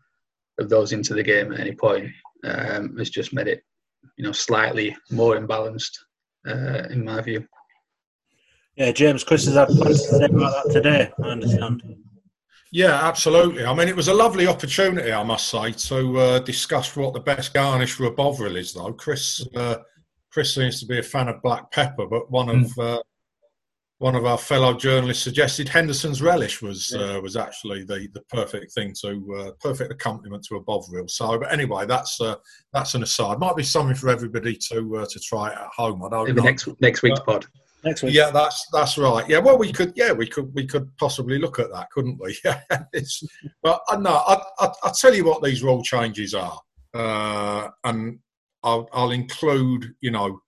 of 0.59 0.69
those 0.69 0.93
into 0.93 1.15
the 1.15 1.23
game 1.23 1.53
at 1.53 1.61
any 1.61 1.73
point 1.73 2.11
um, 2.45 2.97
has 2.97 3.11
just 3.11 3.33
made 3.33 3.49
it 3.49 3.63
you 4.17 4.25
know, 4.25 4.33
slightly 4.33 4.97
more 5.11 5.37
imbalanced, 5.37 5.99
uh, 6.47 6.85
in 6.91 7.05
my 7.05 7.21
view. 7.21 7.47
Yeah, 8.77 8.93
James, 8.93 9.25
Chris 9.25 9.47
has 9.47 9.55
had 9.55 9.69
plenty 9.69 9.95
to 9.95 9.99
say 9.99 10.25
about 10.25 10.65
that 10.65 10.73
today. 10.73 11.13
I 11.23 11.29
understand. 11.29 11.83
Yeah, 12.75 13.07
absolutely. 13.07 13.65
I 13.65 13.73
mean, 13.73 13.87
it 13.87 13.95
was 13.95 14.09
a 14.09 14.15
lovely 14.15 14.49
opportunity, 14.49 15.13
I 15.13 15.23
must 15.23 15.47
say, 15.47 15.71
to 15.71 16.19
uh, 16.19 16.39
discuss 16.41 16.97
what 16.97 17.15
the 17.15 17.21
best 17.21 17.55
garnish 17.55 17.93
for 17.93 18.07
a 18.07 18.11
Bovril 18.11 18.57
is. 18.57 18.73
Though 18.73 18.93
Chris, 18.93 19.47
uh, 19.55 19.77
Chris 20.33 20.57
seems 20.57 20.81
to 20.81 20.87
be 20.87 20.99
a 20.99 21.03
fan 21.03 21.29
of 21.29 21.41
black 21.41 21.71
pepper, 21.71 22.05
but 22.07 22.29
one 22.33 22.49
of 22.49 22.57
mm 22.57 23.01
one 23.99 24.17
of 24.17 24.27
our 24.27 24.37
fellow 24.37 24.75
journalists 24.75 25.23
suggested 25.23 25.69
Henderson's 25.69 26.21
relish 26.21 26.61
was 26.61 26.93
yeah. 26.95 27.17
uh, 27.17 27.21
was 27.21 27.37
actually 27.37 27.85
the, 27.85 28.09
the 28.13 28.21
perfect 28.29 28.73
thing 28.73 28.93
to 29.01 29.35
uh, 29.39 29.51
perfect 29.61 29.93
accompaniment 29.93 30.45
to 30.45 30.57
a 30.57 30.61
bovril. 30.61 31.07
So, 31.09 31.39
but 31.39 31.53
anyway, 31.53 31.87
that's 31.87 32.21
uh, 32.21 32.35
that's 32.73 32.95
an 32.95 33.03
aside. 33.03 33.39
Might 33.39 33.57
be 33.57 33.63
something 33.63 33.95
for 33.95 34.09
everybody 34.11 34.59
to 34.73 34.97
uh, 34.97 35.07
to 35.09 35.21
try 35.21 35.53
at 35.53 35.69
home. 35.75 36.05
I 36.05 36.09
know. 36.09 36.25
next 36.25 36.69
next 36.81 37.03
week's 37.03 37.21
pod. 37.21 37.47
Next 37.85 38.03
week. 38.03 38.15
Yeah, 38.15 38.31
that's 38.31 38.67
that's 38.73 38.97
right. 38.97 39.29
Yeah, 39.29 39.39
well, 39.39 39.59
we 39.59 39.73
could. 39.73 39.93
Yeah, 39.95 40.13
we 40.13 40.27
could. 40.27 40.55
We 40.55 40.67
could 40.67 40.97
possibly 40.97 41.39
look 41.39 41.59
at 41.59 41.71
that, 41.73 41.91
couldn't 41.91 42.19
we? 42.21 42.37
Yeah. 42.45 42.61
it's. 42.93 43.23
but 43.63 43.81
uh, 43.91 43.97
no, 43.97 44.11
I, 44.11 44.43
I, 44.59 44.73
I'll 44.83 44.93
tell 44.93 45.15
you 45.15 45.25
what 45.25 45.43
these 45.43 45.63
rule 45.63 45.83
changes 45.83 46.35
are, 46.35 46.61
uh, 46.95 47.69
and 47.85 48.19
I'll, 48.63 48.89
I'll 48.93 49.11
include. 49.11 49.95
You 50.01 50.13
know 50.13 50.41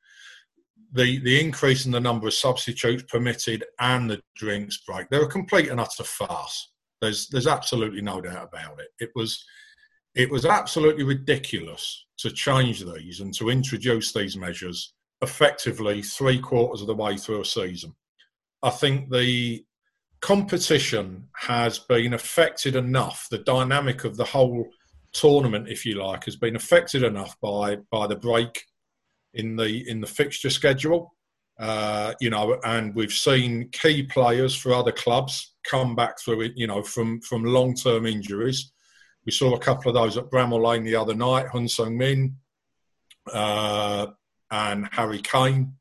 the, 0.97 1.19
the 1.21 1.41
increase 1.41 1.85
in 1.85 1.93
the 1.93 2.01
number 2.01 2.27
of 2.27 2.35
substitutes 2.35 3.05
permitted 3.05 3.65
and 3.81 4.11
the 4.11 4.21
drinks 4.35 4.79
break, 4.79 5.09
they're 5.11 5.25
a 5.25 5.29
complete 5.29 5.69
and 5.69 5.79
utter 5.79 6.05
farce. 6.05 6.73
There's 7.01 7.29
there's 7.29 7.47
absolutely 7.47 8.01
no 8.01 8.21
doubt 8.21 8.49
about 8.53 8.81
it. 8.81 8.89
It 8.99 9.11
was 9.15 9.45
it 10.15 10.31
was 10.31 10.47
absolutely 10.47 11.05
ridiculous 11.05 12.07
to 12.19 12.31
change 12.31 12.83
these 12.85 13.21
and 13.21 13.35
to 13.35 13.51
introduce 13.51 14.13
these 14.13 14.37
measures 14.37 14.95
effectively 15.23 16.03
three 16.03 16.39
quarters 16.39 16.81
of 16.81 16.87
the 16.87 16.95
way 16.95 17.17
through 17.17 17.41
a 17.41 17.45
season. 17.45 17.95
I 18.63 18.71
think 18.71 19.11
the 19.11 19.65
competition 20.21 21.29
has 21.37 21.79
been 21.79 22.15
affected 22.15 22.77
enough, 22.77 23.29
the 23.31 23.39
dynamic 23.39 24.05
of 24.05 24.17
the 24.17 24.25
whole 24.25 24.69
tournament, 25.13 25.69
if 25.69 25.85
you 25.87 25.95
like, 25.95 26.25
has 26.25 26.37
been 26.37 26.57
affected 26.57 27.03
enough 27.03 27.37
by 27.41 27.77
by 27.91 28.07
the 28.07 28.17
break 28.17 28.65
in 29.35 29.57
the 29.57 29.89
in 29.89 30.01
the 30.01 30.07
fixture 30.07 30.51
schedule. 30.51 31.13
Uh, 31.59 32.13
you 32.21 32.29
know, 32.29 32.59
and 32.65 32.95
we've 32.95 33.13
seen 33.13 33.69
key 33.73 34.03
players 34.03 34.55
for 34.55 34.75
other 34.75 34.93
clubs 34.93 35.55
come 35.65 35.95
back 35.95 36.21
through 36.21 36.43
it. 36.43 36.53
You 36.57 36.67
know, 36.67 36.83
from 36.83 37.21
from 37.21 37.45
long 37.45 37.75
term 37.75 38.07
injuries. 38.07 38.73
We 39.25 39.33
saw 39.33 39.55
a 39.55 39.59
couple 39.59 39.89
of 39.89 39.95
those 39.95 40.17
at 40.17 40.31
Bramall 40.31 40.65
Lane 40.65 40.85
the 40.85 40.95
other 40.95 41.15
night. 41.15 41.47
Son 41.53 41.69
Heung-min 41.69 42.37
uh, 43.33 44.07
and 44.51 44.89
Harry 44.93 45.21
Kane, 45.21 45.75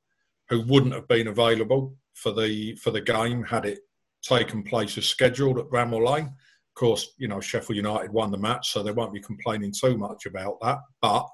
who 0.49 0.61
wouldn't 0.61 0.93
have 0.93 1.07
been 1.07 1.27
available 1.27 1.95
for 2.13 2.31
the 2.31 2.75
for 2.75 2.91
the 2.91 3.01
game 3.01 3.43
had 3.43 3.65
it 3.65 3.79
taken 4.23 4.63
place 4.63 4.97
as 4.97 5.05
scheduled 5.05 5.59
at 5.59 5.69
Bramall 5.69 6.07
Lane. 6.07 6.25
Of 6.25 6.79
course, 6.79 7.13
you 7.17 7.27
know 7.27 7.39
Sheffield 7.39 7.77
United 7.77 8.11
won 8.11 8.31
the 8.31 8.37
match, 8.37 8.71
so 8.71 8.81
they 8.81 8.91
won't 8.91 9.13
be 9.13 9.21
complaining 9.21 9.71
too 9.71 9.97
much 9.97 10.25
about 10.25 10.59
that. 10.61 10.79
But 11.01 11.27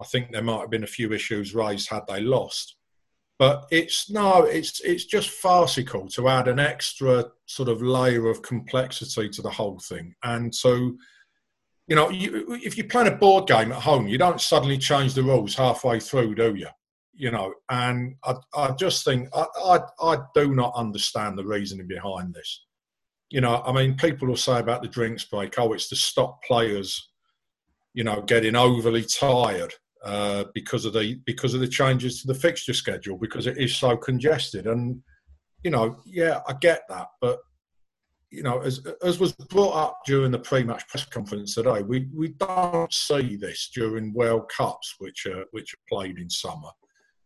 I 0.00 0.04
think 0.06 0.32
there 0.32 0.42
might 0.42 0.60
have 0.60 0.70
been 0.70 0.84
a 0.84 0.88
few 0.88 1.12
issues 1.12 1.54
raised 1.54 1.88
had 1.88 2.02
they 2.08 2.20
lost. 2.20 2.76
But 3.38 3.66
it's 3.70 4.10
no, 4.10 4.42
it's 4.44 4.80
it's 4.80 5.04
just 5.04 5.30
farcical 5.30 6.08
to 6.08 6.28
add 6.28 6.48
an 6.48 6.58
extra 6.58 7.24
sort 7.46 7.68
of 7.68 7.82
layer 7.82 8.28
of 8.28 8.42
complexity 8.42 9.28
to 9.30 9.42
the 9.42 9.50
whole 9.50 9.78
thing. 9.78 10.14
And 10.22 10.54
so, 10.54 10.92
you 11.90 11.96
know, 11.96 12.08
you, 12.08 12.46
if 12.62 12.78
you 12.78 12.84
play 12.84 13.08
a 13.08 13.10
board 13.10 13.48
game 13.48 13.72
at 13.72 13.82
home, 13.82 14.06
you 14.06 14.16
don't 14.16 14.40
suddenly 14.40 14.78
change 14.78 15.12
the 15.12 15.24
rules 15.24 15.56
halfway 15.56 15.98
through, 15.98 16.36
do 16.36 16.54
you? 16.54 16.68
You 17.12 17.32
know, 17.32 17.52
and 17.68 18.14
I, 18.22 18.34
I 18.54 18.70
just 18.70 19.04
think 19.04 19.28
I, 19.34 19.46
I, 19.64 19.80
I 20.00 20.18
do 20.32 20.54
not 20.54 20.72
understand 20.76 21.36
the 21.36 21.44
reasoning 21.44 21.88
behind 21.88 22.32
this. 22.32 22.64
You 23.28 23.40
know, 23.40 23.60
I 23.66 23.72
mean, 23.72 23.96
people 23.96 24.28
will 24.28 24.36
say 24.36 24.60
about 24.60 24.82
the 24.82 24.88
drinks 24.88 25.24
break, 25.24 25.58
oh, 25.58 25.72
it's 25.72 25.88
to 25.88 25.96
stop 25.96 26.40
players, 26.44 27.10
you 27.92 28.04
know, 28.04 28.22
getting 28.22 28.54
overly 28.54 29.02
tired 29.02 29.74
uh, 30.04 30.44
because 30.54 30.84
of 30.84 30.92
the 30.92 31.16
because 31.26 31.54
of 31.54 31.60
the 31.60 31.68
changes 31.68 32.20
to 32.20 32.28
the 32.28 32.38
fixture 32.38 32.72
schedule 32.72 33.18
because 33.18 33.48
it 33.48 33.58
is 33.58 33.74
so 33.74 33.96
congested. 33.96 34.68
And 34.68 35.02
you 35.64 35.72
know, 35.72 36.00
yeah, 36.06 36.38
I 36.46 36.52
get 36.60 36.82
that, 36.88 37.08
but 37.20 37.40
you 38.30 38.42
know, 38.42 38.60
as 38.60 38.80
as 39.02 39.18
was 39.18 39.32
brought 39.32 39.74
up 39.74 39.98
during 40.06 40.30
the 40.30 40.38
pre-match 40.38 40.86
press 40.88 41.04
conference 41.04 41.54
today, 41.54 41.82
we 41.82 42.08
we 42.14 42.28
don't 42.28 42.92
see 42.92 43.36
this 43.36 43.70
during 43.74 44.12
World 44.12 44.50
Cups, 44.56 44.94
which 44.98 45.26
are 45.26 45.44
which 45.50 45.74
are 45.74 45.88
played 45.88 46.18
in 46.18 46.30
summer. 46.30 46.70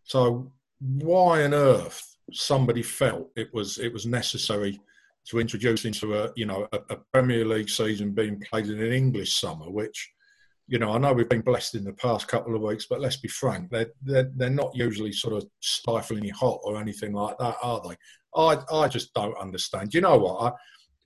So 0.05 0.53
why 0.81 1.45
on 1.45 1.55
earth 1.55 2.17
somebody 2.33 2.83
felt 2.83 3.31
it 3.37 3.53
was 3.53 3.79
it 3.79 3.93
was 3.93 4.07
necessary 4.07 4.81
to 5.27 5.41
introduce 5.41 5.85
into 5.85 6.15
a 6.15 6.31
you 6.37 6.47
know 6.47 6.67
a, 6.73 6.79
a 6.91 6.97
Premier 7.13 7.45
League 7.45 7.69
season 7.69 8.13
being 8.13 8.41
played 8.41 8.67
in 8.67 8.81
an 8.81 8.93
English 8.93 9.39
summer, 9.39 9.71
which 9.71 10.11
you 10.67 10.79
know, 10.79 10.93
I 10.93 10.99
know 10.99 11.13
we've 11.13 11.29
been 11.29 11.43
blessed 11.43 11.75
in 11.75 11.85
the 11.85 11.93
past 11.93 12.27
couple 12.27 12.55
of 12.55 12.63
weeks, 12.63 12.87
but 12.89 13.01
let's 13.01 13.19
be 13.19 13.29
frank, 13.29 13.71
they're, 13.71 13.91
they're, 14.03 14.31
they're 14.35 14.51
not 14.51 14.75
usually 14.75 15.13
sort 15.13 15.35
of 15.35 15.47
stiflingly 15.61 16.31
hot 16.31 16.61
or 16.65 16.81
anything 16.81 17.13
like 17.13 17.37
that, 17.39 17.57
are 17.63 17.83
they? 17.87 17.97
I, 18.35 18.59
I 18.73 18.89
just 18.89 19.13
don't 19.13 19.37
understand. 19.37 19.93
You 19.93 20.01
know 20.01 20.17
what? 20.17 20.53
I, 20.53 20.57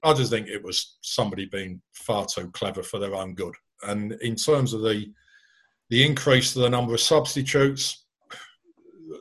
I 0.02 0.12
just 0.14 0.30
think 0.30 0.48
it 0.48 0.62
was 0.62 0.98
somebody 1.02 1.46
being 1.46 1.80
far 1.92 2.26
too 2.26 2.50
clever 2.52 2.82
for 2.82 2.98
their 2.98 3.14
own 3.14 3.34
good. 3.34 3.54
And 3.82 4.12
in 4.22 4.36
terms 4.36 4.72
of 4.72 4.82
the 4.82 5.12
the 5.90 6.04
increase 6.04 6.52
to 6.52 6.58
the 6.58 6.68
number 6.68 6.92
of 6.92 7.00
substitutes, 7.00 8.04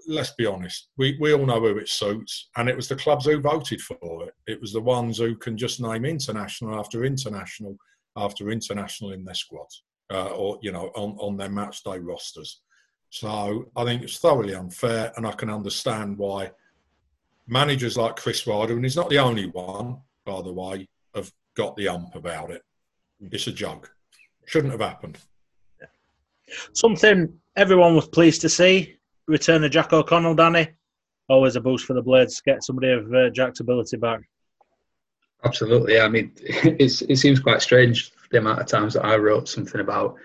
let's 0.05 0.31
be 0.31 0.45
honest, 0.45 0.89
we, 0.97 1.17
we 1.21 1.33
all 1.33 1.45
know 1.45 1.61
who 1.61 1.77
it 1.77 1.87
suits, 1.87 2.49
and 2.57 2.67
it 2.67 2.75
was 2.75 2.89
the 2.89 2.95
clubs 2.97 3.25
who 3.25 3.39
voted 3.39 3.79
for 3.81 4.25
it. 4.25 4.33
It 4.47 4.59
was 4.59 4.73
the 4.73 4.81
ones 4.81 5.17
who 5.17 5.37
can 5.37 5.57
just 5.57 5.79
name 5.79 6.03
international 6.03 6.77
after 6.77 7.05
international 7.05 7.77
after 8.17 8.49
international 8.49 9.11
in 9.11 9.23
their 9.23 9.35
squads 9.35 9.83
uh, 10.11 10.29
or 10.29 10.57
you 10.61 10.71
know 10.71 10.91
on, 10.95 11.15
on 11.19 11.37
their 11.37 11.49
match 11.49 11.83
day 11.83 11.99
rosters. 11.99 12.61
So 13.09 13.69
I 13.75 13.85
think 13.85 14.03
it's 14.03 14.19
thoroughly 14.19 14.55
unfair, 14.55 15.13
and 15.15 15.25
I 15.25 15.31
can 15.31 15.49
understand 15.49 16.17
why 16.17 16.51
managers 17.47 17.97
like 17.97 18.17
Chris 18.17 18.45
Wilder, 18.45 18.75
and 18.75 18.83
he's 18.83 18.97
not 18.97 19.09
the 19.09 19.19
only 19.19 19.47
one, 19.47 20.01
by 20.27 20.41
the 20.41 20.51
way, 20.51 20.87
have 21.15 21.31
got 21.55 21.75
the 21.77 21.87
ump 21.87 22.13
about 22.13 22.51
it. 22.51 22.61
It's 23.31 23.47
a 23.47 23.51
joke. 23.51 23.95
Shouldn't 24.45 24.73
have 24.73 24.81
happened. 24.81 25.17
Something 26.73 27.33
everyone 27.55 27.95
was 27.95 28.07
pleased 28.09 28.41
to 28.41 28.49
see. 28.49 28.97
Return 29.27 29.63
of 29.63 29.71
Jack 29.71 29.93
O'Connell, 29.93 30.35
Danny. 30.35 30.69
Always 31.29 31.55
a 31.55 31.61
boost 31.61 31.85
for 31.85 31.93
the 31.93 32.01
Blades. 32.01 32.41
Get 32.41 32.63
somebody 32.63 32.91
of 32.91 33.11
uh, 33.13 33.29
Jack's 33.29 33.61
ability 33.61 33.97
back. 33.97 34.19
Absolutely. 35.43 35.99
I 35.99 36.09
mean, 36.09 36.31
it's, 36.37 37.01
it 37.01 37.17
seems 37.17 37.39
quite 37.39 37.61
strange 37.61 38.11
the 38.29 38.39
amount 38.39 38.59
of 38.59 38.67
times 38.67 38.93
that 38.93 39.05
I 39.05 39.15
wrote 39.15 39.47
something 39.47 39.81
about, 39.81 40.15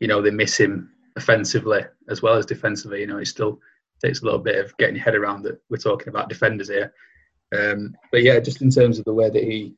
you 0.00 0.08
know, 0.08 0.20
they 0.20 0.30
miss 0.30 0.58
him 0.58 0.90
offensively 1.16 1.82
as 2.08 2.20
well 2.20 2.34
as 2.34 2.46
defensively. 2.46 3.00
You 3.00 3.06
know, 3.06 3.18
it 3.18 3.26
still 3.26 3.60
takes 4.04 4.22
a 4.22 4.24
little 4.24 4.40
bit 4.40 4.64
of 4.64 4.76
getting 4.76 4.96
your 4.96 5.04
head 5.04 5.14
around 5.14 5.42
that 5.42 5.60
we're 5.70 5.76
talking 5.76 6.08
about 6.08 6.28
defenders 6.28 6.68
here. 6.68 6.92
Um, 7.52 7.94
but 8.10 8.22
yeah, 8.22 8.40
just 8.40 8.62
in 8.62 8.70
terms 8.70 8.98
of 8.98 9.04
the 9.04 9.14
way 9.14 9.28
that 9.28 9.42
he 9.42 9.74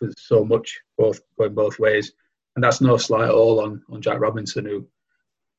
was 0.00 0.14
so 0.18 0.44
much 0.44 0.80
both 0.96 1.20
going 1.38 1.54
both 1.54 1.78
ways, 1.78 2.12
and 2.56 2.64
that's 2.64 2.80
no 2.80 2.96
slight 2.96 3.28
at 3.28 3.34
all 3.34 3.60
on 3.60 3.82
on 3.90 4.02
Jack 4.02 4.20
Robinson, 4.20 4.64
who, 4.64 4.86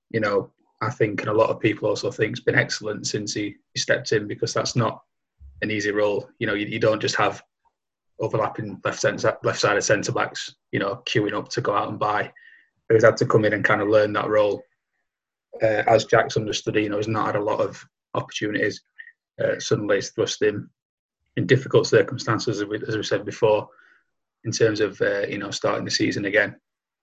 you 0.09 0.19
know, 0.19 0.51
I 0.81 0.89
think 0.89 1.21
and 1.21 1.29
a 1.29 1.33
lot 1.33 1.49
of 1.49 1.59
people 1.59 1.89
also 1.89 2.11
think 2.11 2.31
has 2.31 2.43
been 2.43 2.55
excellent 2.55 3.07
since 3.07 3.33
he, 3.33 3.55
he 3.73 3.79
stepped 3.79 4.11
in 4.11 4.27
because 4.27 4.53
that's 4.53 4.75
not 4.75 5.01
an 5.61 5.71
easy 5.71 5.91
role. 5.91 6.29
You 6.39 6.47
know, 6.47 6.53
you, 6.53 6.65
you 6.65 6.79
don't 6.79 7.01
just 7.01 7.15
have 7.15 7.43
overlapping 8.19 8.79
left 8.83 8.99
centre, 8.99 9.37
left 9.43 9.59
side 9.59 9.77
of 9.77 9.83
centre 9.83 10.11
backs, 10.11 10.55
you 10.71 10.79
know, 10.79 11.01
queuing 11.05 11.33
up 11.33 11.49
to 11.49 11.61
go 11.61 11.73
out 11.73 11.89
and 11.89 11.99
buy. 11.99 12.31
He's 12.91 13.03
had 13.03 13.17
to 13.17 13.25
come 13.25 13.45
in 13.45 13.53
and 13.53 13.63
kind 13.63 13.81
of 13.81 13.87
learn 13.87 14.13
that 14.13 14.29
role. 14.29 14.63
Uh, 15.61 15.83
as 15.87 16.05
Jack's 16.05 16.37
understood, 16.37 16.75
you 16.75 16.89
know, 16.89 16.97
he's 16.97 17.07
not 17.07 17.27
had 17.27 17.35
a 17.35 17.43
lot 17.43 17.59
of 17.59 17.83
opportunities. 18.13 18.81
Uh, 19.41 19.59
suddenly, 19.59 19.97
it's 19.97 20.09
thrust 20.09 20.41
him 20.41 20.69
in 21.39 21.47
difficult 21.47 21.87
circumstances, 21.87 22.61
as 22.61 22.67
we, 22.67 22.77
as 22.87 22.97
we 22.97 23.03
said 23.03 23.25
before, 23.25 23.67
in 24.43 24.51
terms 24.51 24.81
of 24.81 25.01
uh, 25.01 25.25
you 25.27 25.37
know 25.37 25.51
starting 25.51 25.85
the 25.85 25.91
season 25.91 26.25
again 26.25 26.55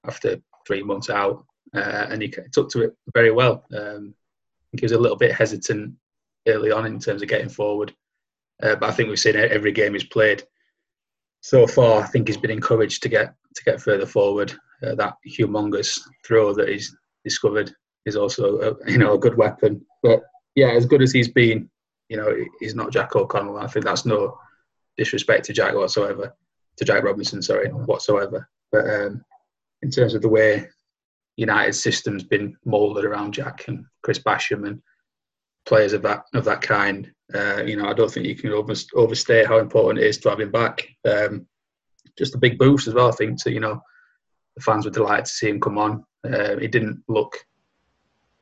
after 0.07 0.37
three 0.67 0.83
months 0.83 1.11
out, 1.11 1.45
uh, 1.75 2.07
and 2.11 2.23
he 2.23 2.33
took 2.53 2.71
to 2.71 2.83
it 2.83 2.97
very 3.15 3.33
well. 3.33 3.65
Um, 3.75 4.15
I 4.15 4.65
think 4.71 4.81
he 4.81 4.85
was 4.85 4.93
a 4.93 4.99
little 4.99 5.17
bit 5.17 5.35
hesitant 5.35 5.95
early 6.47 6.71
on 6.71 6.87
in 6.87 7.01
terms 7.01 7.23
of 7.23 7.29
getting 7.29 7.49
forward, 7.49 7.95
uh, 8.63 8.77
but 8.77 8.91
I 8.91 8.93
think 8.93 9.09
we've 9.09 9.19
seen 9.19 9.37
every 9.37 9.73
game 9.73 9.95
he's 9.95 10.05
played 10.05 10.45
so 11.41 11.67
far. 11.67 12.03
I 12.03 12.07
think 12.07 12.29
he's 12.29 12.37
been 12.37 12.51
encouraged 12.51 13.03
to 13.03 13.09
get 13.09 13.35
to 13.55 13.65
get 13.65 13.81
further 13.81 14.07
forward. 14.07 14.53
Uh, 14.83 14.95
that 14.97 15.15
humongous 15.27 15.99
throw 16.27 16.53
that 16.53 16.69
he's 16.69 16.95
discovered 17.25 17.73
is 18.05 18.17
also 18.17 18.61
a, 18.61 18.91
you 18.91 18.99
know 18.99 19.15
a 19.15 19.19
good 19.19 19.37
weapon. 19.39 19.85
But 20.03 20.21
yeah, 20.55 20.73
as 20.73 20.85
good 20.85 21.01
as 21.01 21.13
he's 21.13 21.29
been, 21.29 21.71
you 22.09 22.17
know, 22.17 22.35
he's 22.61 22.75
not 22.75 22.93
Jack 22.93 23.17
O'Connell. 23.17 23.59
I 23.59 23.67
think 23.67 23.85
that's 23.85 24.07
no 24.07 24.39
disrespect 24.97 25.45
to 25.47 25.53
Jack 25.53 25.75
whatsoever, 25.75 26.35
to 26.77 26.85
Jack 26.85 27.03
Robinson, 27.03 27.43
sorry, 27.43 27.69
whatsoever. 27.69 28.49
But 28.73 28.89
um, 28.89 29.25
in 29.83 29.91
terms 29.91 30.15
of 30.15 30.23
the 30.23 30.29
way 30.29 30.69
United's 31.37 31.81
system's 31.81 32.25
been 32.25 32.57
moulded 32.65 33.05
around 33.05 33.33
Jack 33.33 33.69
and 33.69 33.85
Chris 34.03 34.19
Basham 34.19 34.67
and 34.67 34.83
players 35.67 35.93
of 35.93 36.03
that 36.03 36.25
of 36.35 36.45
that 36.45 36.63
kind, 36.63 37.13
uh, 37.35 37.63
you 37.65 37.77
know, 37.77 37.89
I 37.89 37.93
don't 37.93 38.11
think 38.11 38.27
you 38.27 38.37
can 38.37 38.53
over, 38.53 38.75
overstate 38.95 39.47
how 39.47 39.59
important 39.59 40.03
it 40.03 40.09
is 40.09 40.19
to 40.19 40.31
have 40.31 40.41
him 40.41 40.53
back. 40.53 40.87
Um, 41.05 41.47
just 42.17 42.35
a 42.35 42.39
big 42.39 42.59
boost 42.59 42.89
as 42.89 42.95
well, 42.95 43.09
I 43.09 43.13
think. 43.13 43.43
To 43.43 43.53
you 43.53 43.61
know, 43.61 43.81
the 44.55 44.63
fans 44.63 44.85
were 44.85 44.91
delighted 44.91 45.27
to 45.27 45.31
see 45.31 45.49
him 45.49 45.61
come 45.61 45.79
on. 45.79 46.05
Uh, 46.25 46.57
he 46.57 46.69
didn't 46.69 47.03
look 47.09 47.37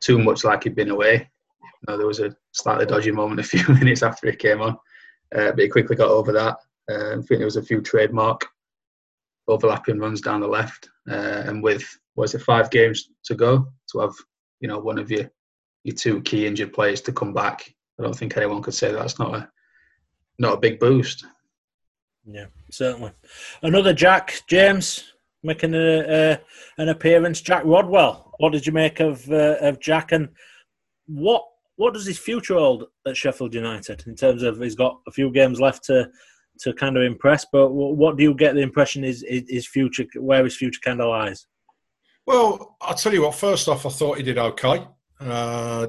too 0.00 0.18
much 0.18 0.44
like 0.44 0.64
he'd 0.64 0.76
been 0.76 0.90
away. 0.90 1.28
You 1.62 1.68
know, 1.88 1.99
there 1.99 2.06
was 2.06 2.21
a 2.21 2.37
slightly 2.54 2.87
dodgy 2.87 3.11
moment 3.11 3.40
a 3.40 3.42
few 3.44 3.75
minutes 3.75 4.02
after 4.02 4.30
he 4.30 4.37
came 4.37 4.62
on, 4.62 4.73
uh, 5.34 5.50
but 5.50 5.58
he 5.58 5.68
quickly 5.68 5.96
got 5.96 6.11
over 6.11 6.32
that. 6.32 6.56
Uh, 6.90 7.12
I 7.12 7.14
think 7.14 7.38
there 7.38 7.44
was 7.44 7.56
a 7.56 7.62
few 7.62 7.80
trademark 7.80 8.46
overlapping 9.49 9.99
runs 9.99 10.20
down 10.20 10.40
the 10.40 10.49
left, 10.49 10.88
uh, 11.11 11.42
and 11.46 11.62
with 11.62 11.84
was 12.16 12.34
it 12.34 12.42
five 12.42 12.70
games 12.70 13.11
to 13.25 13.34
go 13.34 13.66
to 13.90 13.99
have 13.99 14.14
you 14.61 14.68
know 14.68 14.78
one 14.78 14.99
of 14.99 15.11
your 15.11 15.30
your 15.82 15.94
two 15.96 16.23
key 16.23 16.46
injured 16.46 16.73
players 16.73 17.00
to 17.02 17.12
come 17.12 17.34
back. 17.34 17.75
I 17.99 18.02
don't 18.02 18.16
think 18.16 18.37
anyone 18.37 18.62
could 18.62 18.75
say 18.75 18.92
that's 18.92 19.18
not 19.18 19.34
a 19.34 19.49
not 20.38 20.54
a 20.54 20.61
big 20.61 20.80
boost. 20.80 21.25
Yeah, 22.26 22.46
certainly. 22.70 23.12
Another 23.62 23.92
Jack 23.92 24.40
James 24.46 25.12
making 25.42 25.75
a, 25.75 26.00
a, 26.00 26.40
an 26.78 26.88
appearance. 26.88 27.40
Jack 27.42 27.64
Rodwell. 27.64 28.32
What 28.38 28.52
did 28.52 28.66
you 28.66 28.73
make 28.73 29.00
of 29.00 29.30
uh, 29.30 29.56
of 29.61 29.80
Jack 29.80 30.12
and 30.12 30.30
what 31.06 31.44
what 31.76 31.94
does 31.94 32.06
his 32.06 32.18
future 32.18 32.54
hold 32.54 32.84
at 33.06 33.16
Sheffield 33.16 33.54
United 33.54 34.04
in 34.06 34.14
terms 34.14 34.42
of 34.42 34.60
he's 34.60 34.76
got 34.76 35.00
a 35.06 35.10
few 35.10 35.30
games 35.30 35.60
left 35.60 35.84
to 35.84 36.08
to 36.60 36.72
kind 36.72 36.96
of 36.96 37.02
impress, 37.02 37.44
but 37.50 37.70
what 37.70 38.16
do 38.16 38.22
you 38.22 38.32
get 38.34 38.54
the 38.54 38.60
impression 38.60 39.02
is 39.02 39.24
his 39.28 39.66
future 39.66 40.06
where 40.16 40.44
his 40.44 40.56
future 40.56 40.80
kind 40.84 41.00
of 41.00 41.08
lies? 41.08 41.46
Well, 42.26 42.76
I'll 42.80 42.94
tell 42.94 43.12
you 43.12 43.22
what. 43.22 43.34
First 43.34 43.68
off, 43.68 43.84
I 43.84 43.90
thought 43.90 44.18
he 44.18 44.22
did 44.22 44.38
okay. 44.38 44.86
Uh, 45.20 45.88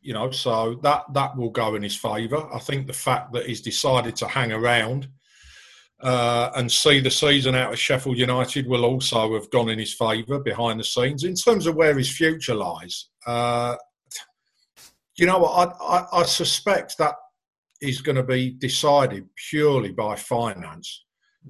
you 0.00 0.14
know, 0.14 0.30
so 0.30 0.78
that 0.82 1.04
that 1.14 1.36
will 1.36 1.50
go 1.50 1.74
in 1.74 1.82
his 1.82 1.96
favour. 1.96 2.48
I 2.54 2.58
think 2.60 2.86
the 2.86 2.92
fact 2.92 3.32
that 3.32 3.46
he's 3.46 3.60
decided 3.60 4.14
to 4.16 4.28
hang 4.28 4.52
around 4.52 5.08
uh, 6.00 6.50
and 6.54 6.70
see 6.70 7.00
the 7.00 7.10
season 7.10 7.54
out 7.54 7.72
of 7.72 7.78
Sheffield 7.78 8.16
United 8.18 8.66
will 8.66 8.84
also 8.84 9.34
have 9.34 9.50
gone 9.50 9.68
in 9.68 9.78
his 9.78 9.92
favour 9.92 10.38
behind 10.38 10.78
the 10.78 10.84
scenes. 10.84 11.24
In 11.24 11.34
terms 11.34 11.66
of 11.66 11.74
where 11.74 11.98
his 11.98 12.10
future 12.10 12.54
lies, 12.54 13.08
uh, 13.26 13.76
you 15.18 15.26
know, 15.26 15.44
I, 15.44 15.64
I, 15.80 16.20
I 16.20 16.22
suspect 16.22 16.96
that 16.98 17.14
is 17.80 18.00
going 18.00 18.16
to 18.16 18.22
be 18.22 18.50
decided 18.50 19.28
purely 19.50 19.92
by 19.92 20.16
finance. 20.16 21.04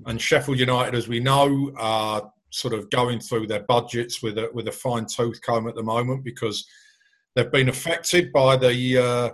And 0.07 0.21
Sheffield 0.21 0.59
United, 0.59 0.95
as 0.95 1.09
we 1.09 1.21
know, 1.21 1.73
are 1.77 2.31
sort 2.51 2.75
of 2.75 2.89
going 2.91 3.21
through 3.21 3.47
their 3.47 3.65
budgets 3.65 4.23
with 4.23 4.39
a 4.39 4.49
with 4.55 4.69
a 4.69 4.73
fine 4.73 5.07
tooth 5.07 5.41
comb 5.43 5.69
at 5.69 5.75
the 5.75 5.83
moment 5.83 6.25
because 6.25 6.67
they've 7.35 7.53
been 7.53 7.69
affected 7.69 8.33
by 8.33 8.57
the 8.57 8.99
uh, 8.99 9.31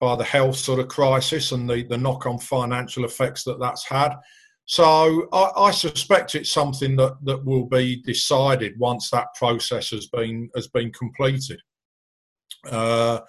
by 0.00 0.16
the 0.16 0.24
health 0.24 0.56
sort 0.56 0.80
of 0.80 0.88
crisis 0.88 1.52
and 1.52 1.68
the 1.68 1.84
the 1.84 1.98
knock 1.98 2.26
on 2.26 2.38
financial 2.38 3.04
effects 3.04 3.44
that 3.44 3.60
that's 3.60 3.86
had. 3.86 4.14
So 4.68 5.28
I, 5.32 5.50
I, 5.56 5.70
suspect 5.70 6.34
it's 6.34 6.50
something 6.50 6.96
that, 6.96 7.18
that 7.22 7.44
will 7.44 7.66
be 7.66 8.02
decided 8.02 8.76
once 8.80 9.10
that 9.10 9.32
process 9.36 9.90
has 9.90 10.08
been 10.08 10.50
has 10.56 10.66
been 10.66 10.92
completed. 10.92 11.60
Uh, 12.68 13.20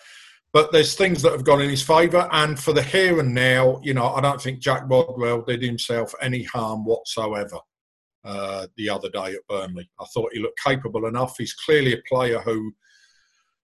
but 0.54 0.72
there's 0.72 0.96
things 0.96 1.22
that 1.22 1.32
have 1.32 1.44
gone 1.44 1.62
in 1.62 1.70
his 1.70 1.84
favour, 1.84 2.28
and 2.32 2.60
for 2.60 2.74
the 2.74 2.82
here 2.82 3.20
and 3.20 3.34
now, 3.34 3.80
you 3.84 3.94
know, 3.94 4.08
I 4.10 4.22
don't 4.22 4.42
think 4.42 4.60
Jack 4.60 4.84
Rodwell 4.88 5.42
did 5.42 5.62
himself 5.62 6.14
any 6.22 6.44
harm 6.44 6.86
whatsoever 6.86 7.60
uh, 8.24 8.68
the 8.76 8.90
other 8.90 9.10
day 9.10 9.34
at 9.34 9.48
Burnley. 9.48 9.90
I 10.00 10.06
thought 10.14 10.34
he 10.34 10.42
looked 10.42 10.60
capable 10.64 11.06
enough. 11.06 11.36
He's 11.38 11.54
clearly 11.54 11.94
a 11.94 12.02
player 12.08 12.40
who 12.40 12.74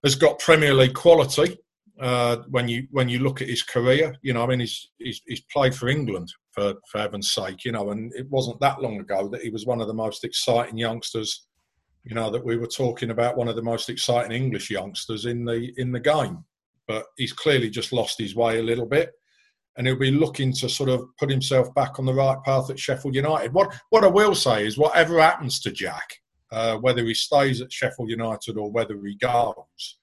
has 0.04 0.16
got 0.16 0.40
Premier 0.40 0.74
League 0.74 0.94
quality. 0.94 1.58
Uh, 2.00 2.38
when 2.50 2.68
you 2.68 2.88
when 2.90 3.08
you 3.08 3.20
look 3.20 3.42
at 3.42 3.48
his 3.48 3.62
career, 3.62 4.16
you 4.22 4.34
know, 4.34 4.44
I 4.44 4.48
mean, 4.48 4.62
he's 4.62 4.90
he's, 4.98 5.22
he's 5.28 5.42
played 5.52 5.76
for 5.76 5.90
England 5.90 6.32
for, 6.52 6.76
for 6.92 7.00
heaven's 7.00 7.32
sake, 7.32 7.66
you 7.66 7.72
know, 7.72 7.92
and 7.92 8.14
it 8.16 8.30
wasn't 8.30 8.60
that 8.62 8.82
long 8.82 9.00
ago 9.00 9.28
that 9.30 9.42
he 9.42 9.50
was 9.50 9.66
one 9.66 9.82
of 9.82 9.88
the 9.88 9.94
most 9.94 10.24
exciting 10.24 10.78
youngsters, 10.78 11.46
you 12.04 12.16
know, 12.16 12.30
that 12.30 12.44
we 12.44 12.58
were 12.58 12.68
talking 12.68 13.12
about 13.12 13.38
one 13.38 13.48
of 13.48 13.56
the 13.56 13.62
most 13.62 13.90
exciting 13.90 14.32
English 14.32 14.70
youngsters 14.70 15.26
in 15.26 15.46
the 15.46 15.72
in 15.78 15.92
the 15.92 16.00
game. 16.00 16.44
But 16.88 17.06
he's 17.18 17.34
clearly 17.34 17.70
just 17.70 17.94
lost 17.94 18.20
his 18.20 18.36
way 18.36 18.60
a 18.60 18.64
little 18.64 18.86
bit, 18.86 19.12
and 19.78 19.88
he'll 19.88 19.98
be 19.98 20.12
looking 20.12 20.54
to 20.54 20.70
sort 20.70 20.90
of 20.90 21.06
put 21.18 21.30
himself 21.30 21.74
back 21.74 21.98
on 22.00 22.06
the 22.06 22.14
right 22.14 22.38
path 22.44 22.70
at 22.70 22.80
Sheffield 22.80 23.16
United. 23.16 23.54
What 23.54 23.74
what 23.90 24.04
I 24.04 24.08
will 24.08 24.36
say 24.36 24.66
is, 24.66 24.78
whatever 24.78 25.20
happens 25.20 25.60
to 25.62 25.72
Jack, 25.72 26.08
uh, 26.52 26.78
whether 26.78 27.06
he 27.06 27.14
stays 27.14 27.62
at 27.62 27.72
Sheffield 27.72 28.10
United 28.10 28.58
or 28.58 28.72
whether 28.72 29.00
he 29.06 29.16
goes, 29.16 29.98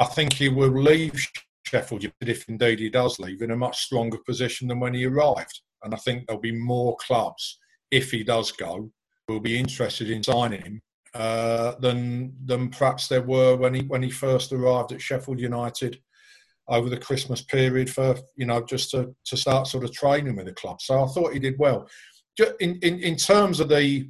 I 0.00 0.06
think 0.06 0.32
he 0.32 0.48
will 0.48 0.72
leave 0.82 1.14
Sheffield 1.66 2.02
United, 2.02 2.28
if 2.28 2.48
indeed 2.48 2.78
he 2.80 2.90
does 2.90 3.18
leave, 3.18 3.42
in 3.42 3.50
a 3.50 3.56
much 3.56 3.78
stronger 3.78 4.18
position 4.26 4.68
than 4.68 4.80
when 4.80 4.94
he 4.94 5.06
arrived. 5.06 5.60
And 5.84 5.94
I 5.94 5.98
think 5.98 6.26
there'll 6.26 6.40
be 6.40 6.52
more 6.52 6.96
clubs, 6.96 7.58
if 7.90 8.10
he 8.10 8.24
does 8.24 8.50
go, 8.52 8.90
will 9.28 9.40
be 9.40 9.58
interested 9.58 10.10
in 10.10 10.22
signing 10.22 10.62
him 10.62 10.82
uh, 11.14 11.74
than 11.80 12.34
than 12.46 12.70
perhaps 12.70 13.08
there 13.08 13.22
were 13.22 13.56
when 13.56 13.74
he 13.74 13.82
when 13.82 14.02
he 14.02 14.10
first 14.10 14.52
arrived 14.52 14.92
at 14.92 15.02
Sheffield 15.02 15.40
United 15.40 16.00
over 16.68 16.88
the 16.88 16.96
Christmas 16.96 17.42
period 17.42 17.90
for 17.90 18.16
you 18.36 18.46
know 18.46 18.62
just 18.62 18.90
to, 18.92 19.14
to 19.24 19.36
start 19.36 19.66
sort 19.66 19.84
of 19.84 19.92
training 19.92 20.36
with 20.36 20.46
the 20.46 20.52
club. 20.52 20.80
So 20.80 21.02
I 21.02 21.06
thought 21.08 21.34
he 21.34 21.38
did 21.38 21.58
well. 21.58 21.88
In, 22.60 22.78
in, 22.80 22.98
in 23.00 23.16
terms 23.16 23.60
of 23.60 23.68
the 23.68 24.08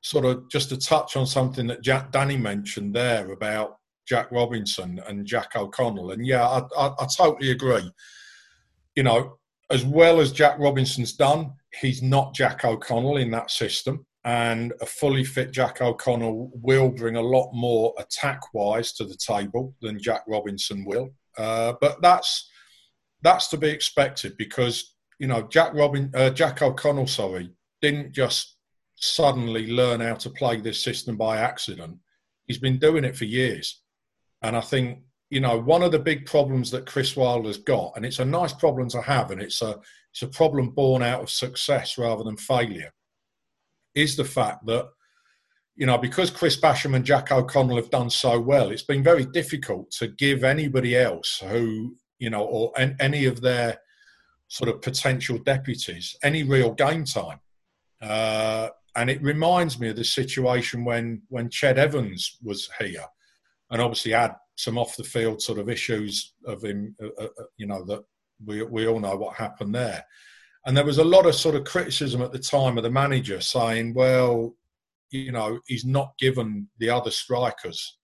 sort 0.00 0.24
of 0.24 0.48
just 0.48 0.68
to 0.68 0.76
touch 0.76 1.16
on 1.16 1.26
something 1.26 1.66
that 1.66 1.82
Jack 1.82 2.12
Danny 2.12 2.36
mentioned 2.36 2.94
there 2.94 3.32
about 3.32 3.78
Jack 4.06 4.30
Robinson 4.30 5.00
and 5.08 5.26
Jack 5.26 5.56
O'Connell. 5.56 6.12
And 6.12 6.24
yeah, 6.24 6.46
I, 6.46 6.60
I, 6.78 6.86
I 7.00 7.06
totally 7.16 7.50
agree. 7.50 7.90
You 8.94 9.02
know, 9.02 9.38
as 9.70 9.84
well 9.84 10.20
as 10.20 10.30
Jack 10.30 10.58
Robinson's 10.60 11.14
done, 11.14 11.52
he's 11.80 12.02
not 12.02 12.34
Jack 12.34 12.64
O'Connell 12.64 13.16
in 13.16 13.32
that 13.32 13.50
system. 13.50 14.06
And 14.26 14.74
a 14.82 14.86
fully 14.86 15.24
fit 15.24 15.52
Jack 15.52 15.80
O'Connell 15.80 16.50
will 16.52 16.90
bring 16.90 17.16
a 17.16 17.22
lot 17.22 17.50
more 17.54 17.94
attack 17.96 18.52
wise 18.52 18.92
to 18.94 19.04
the 19.04 19.16
table 19.16 19.74
than 19.80 20.02
Jack 20.02 20.24
Robinson 20.26 20.84
will. 20.84 21.10
Uh, 21.38 21.74
but 21.80 22.02
that's 22.02 22.50
that's 23.22 23.48
to 23.48 23.56
be 23.56 23.68
expected 23.68 24.36
because 24.36 24.94
you 25.18 25.28
know 25.28 25.42
Jack 25.42 25.72
Robin 25.74 26.10
uh, 26.12 26.30
Jack 26.30 26.60
O'Connell, 26.60 27.06
sorry, 27.06 27.52
didn't 27.80 28.12
just 28.12 28.56
suddenly 28.96 29.70
learn 29.70 30.00
how 30.00 30.14
to 30.14 30.30
play 30.30 30.60
this 30.60 30.82
system 30.82 31.16
by 31.16 31.38
accident. 31.38 31.96
He's 32.46 32.58
been 32.58 32.78
doing 32.78 33.04
it 33.04 33.16
for 33.16 33.24
years. 33.24 33.82
And 34.42 34.56
I 34.56 34.60
think, 34.60 35.00
you 35.30 35.40
know, 35.40 35.58
one 35.58 35.82
of 35.82 35.92
the 35.92 35.98
big 35.98 36.26
problems 36.26 36.70
that 36.70 36.86
Chris 36.86 37.16
Wilder's 37.16 37.58
got, 37.58 37.92
and 37.96 38.04
it's 38.04 38.20
a 38.20 38.24
nice 38.24 38.52
problem 38.52 38.88
to 38.90 39.00
have, 39.02 39.30
and 39.30 39.40
it's 39.40 39.62
a 39.62 39.78
it's 40.12 40.22
a 40.22 40.28
problem 40.28 40.70
born 40.70 41.02
out 41.02 41.20
of 41.22 41.30
success 41.30 41.98
rather 41.98 42.24
than 42.24 42.36
failure, 42.38 42.90
is 43.96 44.14
the 44.14 44.24
fact 44.24 44.66
that, 44.66 44.86
you 45.74 45.86
know, 45.86 45.98
because 45.98 46.30
Chris 46.30 46.58
Basham 46.58 46.94
and 46.94 47.04
Jack 47.04 47.32
O'Connell 47.32 47.76
have 47.76 47.90
done 47.90 48.10
so 48.10 48.38
well, 48.38 48.70
it's 48.70 48.82
been 48.82 49.02
very 49.02 49.24
difficult 49.24 49.90
to 49.92 50.08
give 50.08 50.44
anybody 50.44 50.96
else 50.96 51.42
who, 51.44 51.96
you 52.18 52.30
know, 52.30 52.44
or 52.44 52.72
any 53.00 53.24
of 53.24 53.40
their 53.40 53.78
sort 54.48 54.70
of 54.70 54.80
potential 54.80 55.38
deputies 55.38 56.16
any 56.22 56.42
real 56.44 56.72
game 56.72 57.04
time. 57.04 57.40
Uh, 58.00 58.68
and 58.94 59.10
it 59.10 59.20
reminds 59.22 59.78
me 59.78 59.88
of 59.88 59.96
the 59.96 60.04
situation 60.04 60.84
when 60.84 61.22
when 61.28 61.48
Ched 61.48 61.76
Evans 61.76 62.38
was 62.42 62.68
here 62.78 63.04
and 63.70 63.82
obviously 63.82 64.12
had 64.12 64.34
some 64.56 64.78
off 64.78 64.96
the 64.96 65.04
field 65.04 65.42
sort 65.42 65.58
of 65.58 65.68
issues 65.68 66.34
of 66.46 66.64
him, 66.64 66.94
uh, 67.02 67.08
uh, 67.20 67.28
uh, 67.38 67.44
you 67.58 67.66
know, 67.66 67.84
that 67.84 68.02
we 68.44 68.62
we 68.62 68.86
all 68.86 69.00
know 69.00 69.16
what 69.16 69.36
happened 69.36 69.74
there. 69.74 70.04
And 70.66 70.76
there 70.76 70.84
was 70.84 70.98
a 70.98 71.04
lot 71.04 71.26
of 71.26 71.34
sort 71.34 71.54
of 71.54 71.64
criticism 71.64 72.20
at 72.22 72.32
the 72.32 72.38
time 72.38 72.76
of 72.76 72.82
the 72.82 72.90
manager 72.90 73.40
saying, 73.40 73.94
well, 73.94 74.54
you 75.10 75.32
know, 75.32 75.60
he's 75.66 75.84
not 75.84 76.12
given 76.18 76.68
the 76.78 76.90
other 76.90 77.10
strikers 77.10 77.98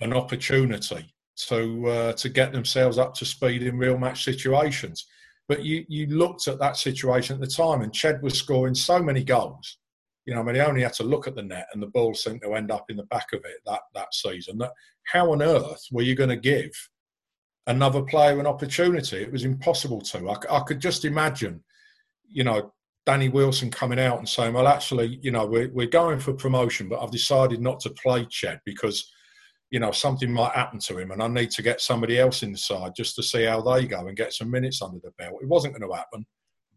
an 0.00 0.12
opportunity 0.12 1.12
to 1.36 1.88
uh, 1.88 2.12
to 2.14 2.28
get 2.28 2.52
themselves 2.52 2.98
up 2.98 3.14
to 3.14 3.24
speed 3.24 3.62
in 3.62 3.78
real 3.78 3.98
match 3.98 4.24
situations. 4.24 5.06
But 5.48 5.64
you 5.64 5.84
you 5.88 6.06
looked 6.06 6.46
at 6.48 6.58
that 6.58 6.76
situation 6.76 7.34
at 7.34 7.40
the 7.40 7.46
time, 7.46 7.82
and 7.82 7.92
Ched 7.92 8.22
was 8.22 8.38
scoring 8.38 8.74
so 8.74 9.02
many 9.02 9.24
goals. 9.24 9.78
You 10.26 10.34
know, 10.34 10.40
I 10.40 10.42
mean, 10.44 10.56
he 10.56 10.60
only 10.60 10.82
had 10.82 10.92
to 10.94 11.04
look 11.04 11.26
at 11.26 11.34
the 11.34 11.42
net, 11.42 11.68
and 11.72 11.82
the 11.82 11.86
ball 11.86 12.14
seemed 12.14 12.42
to 12.42 12.54
end 12.54 12.70
up 12.70 12.90
in 12.90 12.96
the 12.96 13.04
back 13.04 13.32
of 13.32 13.40
it 13.44 13.60
that 13.66 13.80
that 13.94 14.14
season. 14.14 14.58
That 14.58 14.72
how 15.04 15.32
on 15.32 15.42
earth 15.42 15.86
were 15.90 16.02
you 16.02 16.14
going 16.14 16.28
to 16.30 16.36
give 16.36 16.70
another 17.66 18.02
player 18.02 18.38
an 18.38 18.46
opportunity? 18.46 19.18
It 19.18 19.32
was 19.32 19.44
impossible 19.44 20.00
to. 20.02 20.28
I, 20.30 20.58
I 20.58 20.60
could 20.60 20.80
just 20.80 21.04
imagine, 21.04 21.62
you 22.30 22.44
know, 22.44 22.72
Danny 23.06 23.28
Wilson 23.28 23.70
coming 23.70 23.98
out 23.98 24.18
and 24.18 24.28
saying, 24.28 24.54
"Well, 24.54 24.68
actually, 24.68 25.18
you 25.22 25.30
know, 25.30 25.46
we're 25.46 25.70
we're 25.72 25.86
going 25.86 26.20
for 26.20 26.32
promotion, 26.32 26.88
but 26.88 27.02
I've 27.02 27.10
decided 27.10 27.60
not 27.60 27.80
to 27.80 27.90
play 27.90 28.24
Ched 28.26 28.60
because." 28.64 29.10
you 29.70 29.80
know, 29.80 29.92
something 29.92 30.32
might 30.32 30.52
happen 30.52 30.78
to 30.78 30.98
him 30.98 31.10
and 31.10 31.22
I 31.22 31.28
need 31.28 31.50
to 31.52 31.62
get 31.62 31.80
somebody 31.80 32.18
else 32.18 32.42
inside 32.42 32.92
just 32.96 33.14
to 33.16 33.22
see 33.22 33.44
how 33.44 33.60
they 33.60 33.86
go 33.86 34.06
and 34.06 34.16
get 34.16 34.32
some 34.32 34.50
minutes 34.50 34.80
under 34.80 34.98
the 35.02 35.10
belt. 35.18 35.40
It 35.42 35.48
wasn't 35.48 35.78
going 35.78 35.88
to 35.88 35.96
happen. 35.96 36.26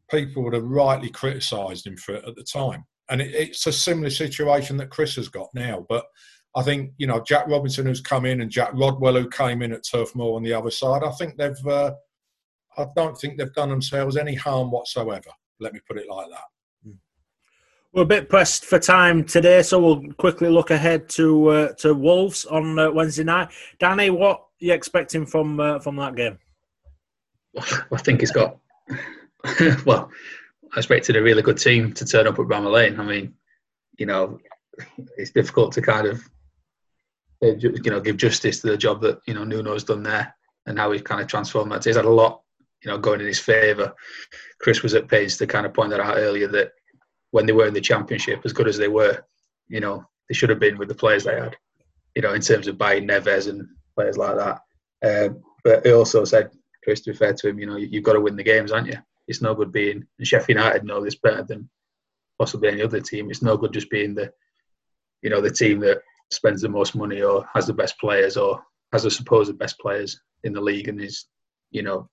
People 0.10 0.44
would 0.44 0.54
have 0.54 0.64
rightly 0.64 1.10
criticised 1.10 1.88
him 1.88 1.96
for 1.96 2.16
it 2.16 2.26
at 2.28 2.36
the 2.36 2.44
time. 2.44 2.84
And 3.10 3.22
it, 3.22 3.34
it's 3.34 3.66
a 3.66 3.72
similar 3.72 4.10
situation 4.10 4.76
that 4.78 4.90
Chris 4.90 5.16
has 5.16 5.30
got 5.30 5.48
now. 5.54 5.86
But 5.88 6.06
I 6.54 6.64
think, 6.64 6.92
you 6.98 7.08
know, 7.08 7.24
Jack 7.26 7.48
Robinson 7.48 7.86
who's 7.86 8.02
come 8.02 8.26
in 8.26 8.42
and 8.42 8.52
Jack 8.52 8.72
Rodwell 8.74 9.16
who 9.16 9.30
came 9.30 9.62
in 9.62 9.72
at 9.72 9.86
Turf 9.90 10.14
Moor 10.14 10.36
on 10.36 10.44
the 10.44 10.54
other 10.54 10.72
side, 10.72 11.02
I 11.04 11.12
think 11.12 11.38
they've, 11.38 11.68
uh, 11.68 11.94
I 12.78 12.88
don't 12.96 13.18
think 13.18 13.38
they've 13.38 13.54
done 13.54 13.70
themselves 13.70 14.18
any 14.18 14.36
harm 14.36 14.70
whatsoever. 14.70 15.32
Let 15.62 15.74
me 15.74 15.80
put 15.88 15.98
it 15.98 16.10
like 16.10 16.28
that. 16.30 16.94
We're 17.94 18.04
a 18.04 18.06
bit 18.06 18.30
pressed 18.30 18.66
for 18.66 18.80
time 18.80 19.26
today, 19.26 19.62
so 19.62 19.80
we'll 19.80 20.14
quickly 20.14 20.50
look 20.50 20.72
ahead 20.72 21.10
to 21.10 21.48
uh, 21.50 21.74
to 21.80 21.94
Wolves 21.94 22.46
on 22.46 22.80
uh, 22.80 22.90
Wednesday 22.90 23.26
night. 23.26 23.50
Danny, 23.80 24.10
what 24.10 24.38
are 24.38 24.46
you 24.60 24.74
expecting 24.74 25.26
from 25.26 25.60
uh, 25.60 25.80
from 25.80 25.98
that 25.98 26.16
game? 26.16 26.40
I 27.92 27.98
think 27.98 28.24
it's 28.24 28.32
got 28.32 28.58
well. 29.86 30.10
I 30.74 30.78
expected 30.78 31.18
a 31.18 31.22
really 31.22 31.42
good 31.42 31.58
team 31.58 31.92
to 31.94 32.06
turn 32.06 32.28
up 32.28 32.40
at 32.40 32.46
Bramall 32.46 32.72
Lane. 32.72 32.98
I 32.98 33.04
mean, 33.04 33.34
you 33.98 34.06
know, 34.06 34.40
it's 35.18 35.32
difficult 35.32 35.74
to 35.74 35.82
kind 35.82 36.08
of 36.08 36.24
uh, 37.44 37.56
you 37.58 37.92
know 37.92 38.00
give 38.00 38.16
justice 38.16 38.62
to 38.62 38.68
the 38.68 38.78
job 38.78 39.02
that 39.02 39.20
you 39.28 39.34
know 39.34 39.44
Nuno's 39.44 39.84
done 39.84 40.02
there 40.02 40.34
and 40.66 40.80
how 40.80 40.92
he's 40.92 41.02
kind 41.02 41.20
of 41.20 41.28
transformed 41.28 41.74
that. 41.74 41.84
He's 41.84 41.98
had 41.98 42.06
a 42.06 42.10
lot, 42.10 42.42
you 42.84 42.90
know, 42.92 42.98
going 42.98 43.22
in 43.22 43.28
his 43.28 43.40
favour. 43.40 43.94
Chris 44.60 44.84
was 44.84 44.94
at 44.94 45.08
pains 45.08 45.38
to 45.38 45.48
kind 45.48 45.66
of 45.66 45.74
point 45.74 45.92
that 45.92 46.00
out 46.00 46.18
earlier 46.18 46.48
that 46.48 46.72
when 47.32 47.46
they 47.46 47.54
were 47.54 47.68
in 47.68 47.74
the 47.74 47.82
championship, 47.82 48.42
as 48.44 48.54
good 48.54 48.68
as 48.68 48.78
they 48.78 48.88
were, 48.88 49.24
you 49.68 49.80
know, 49.80 50.04
they 50.28 50.34
should 50.34 50.50
have 50.50 50.60
been 50.60 50.78
with 50.78 50.88
the 50.88 50.96
players 50.96 51.24
they 51.24 51.36
had, 51.36 51.56
you 52.16 52.22
know, 52.22 52.34
in 52.34 52.42
terms 52.42 52.68
of 52.68 52.78
buying 52.78 53.08
Neves 53.08 53.48
and 53.48 53.68
players 53.96 54.18
like 54.18 54.36
that. 54.36 54.60
Uh, 55.04 55.34
but 55.64 55.86
he 55.86 55.94
also 55.94 56.26
said, 56.26 56.52
Chris, 56.84 57.02
to 57.02 57.12
be 57.12 57.18
fair 57.18 57.34
to 57.34 57.50
him, 57.50 57.60
you 57.60 57.68
know, 57.68 57.78
you've 57.78 58.04
got 58.04 58.14
to 58.14 58.22
win 58.22 58.36
the 58.36 58.44
games, 58.44 58.72
aren't 58.72 58.88
you? 58.88 58.98
It's 59.28 59.42
no 59.42 59.54
good 59.54 59.72
being, 59.72 60.06
and 60.18 60.28
Sheffield 60.28 60.58
United 60.58 60.84
know 60.84 61.04
this 61.04 61.16
better 61.16 61.44
than 61.44 61.70
possibly 62.40 62.70
any 62.70 62.82
other 62.82 63.00
team. 63.00 63.30
It's 63.30 63.42
no 63.42 63.56
good 63.56 63.72
just 63.72 63.90
being 63.90 64.16
the, 64.16 64.32
you 65.22 65.30
know, 65.30 65.42
the 65.42 65.52
team 65.52 65.80
that 65.82 66.02
spends 66.32 66.62
the 66.62 66.70
most 66.70 66.96
money 66.96 67.22
or 67.22 67.48
has 67.54 67.68
the 67.68 67.74
best 67.74 68.00
players 68.00 68.36
or 68.36 68.62
has 68.92 69.04
the 69.04 69.12
supposed 69.12 69.58
best 69.60 69.80
players 69.80 70.20
in 70.44 70.54
the 70.54 70.62
league 70.62 70.88
and 70.88 71.00
is, 71.00 71.28
you 71.70 71.84
know, 71.84 72.10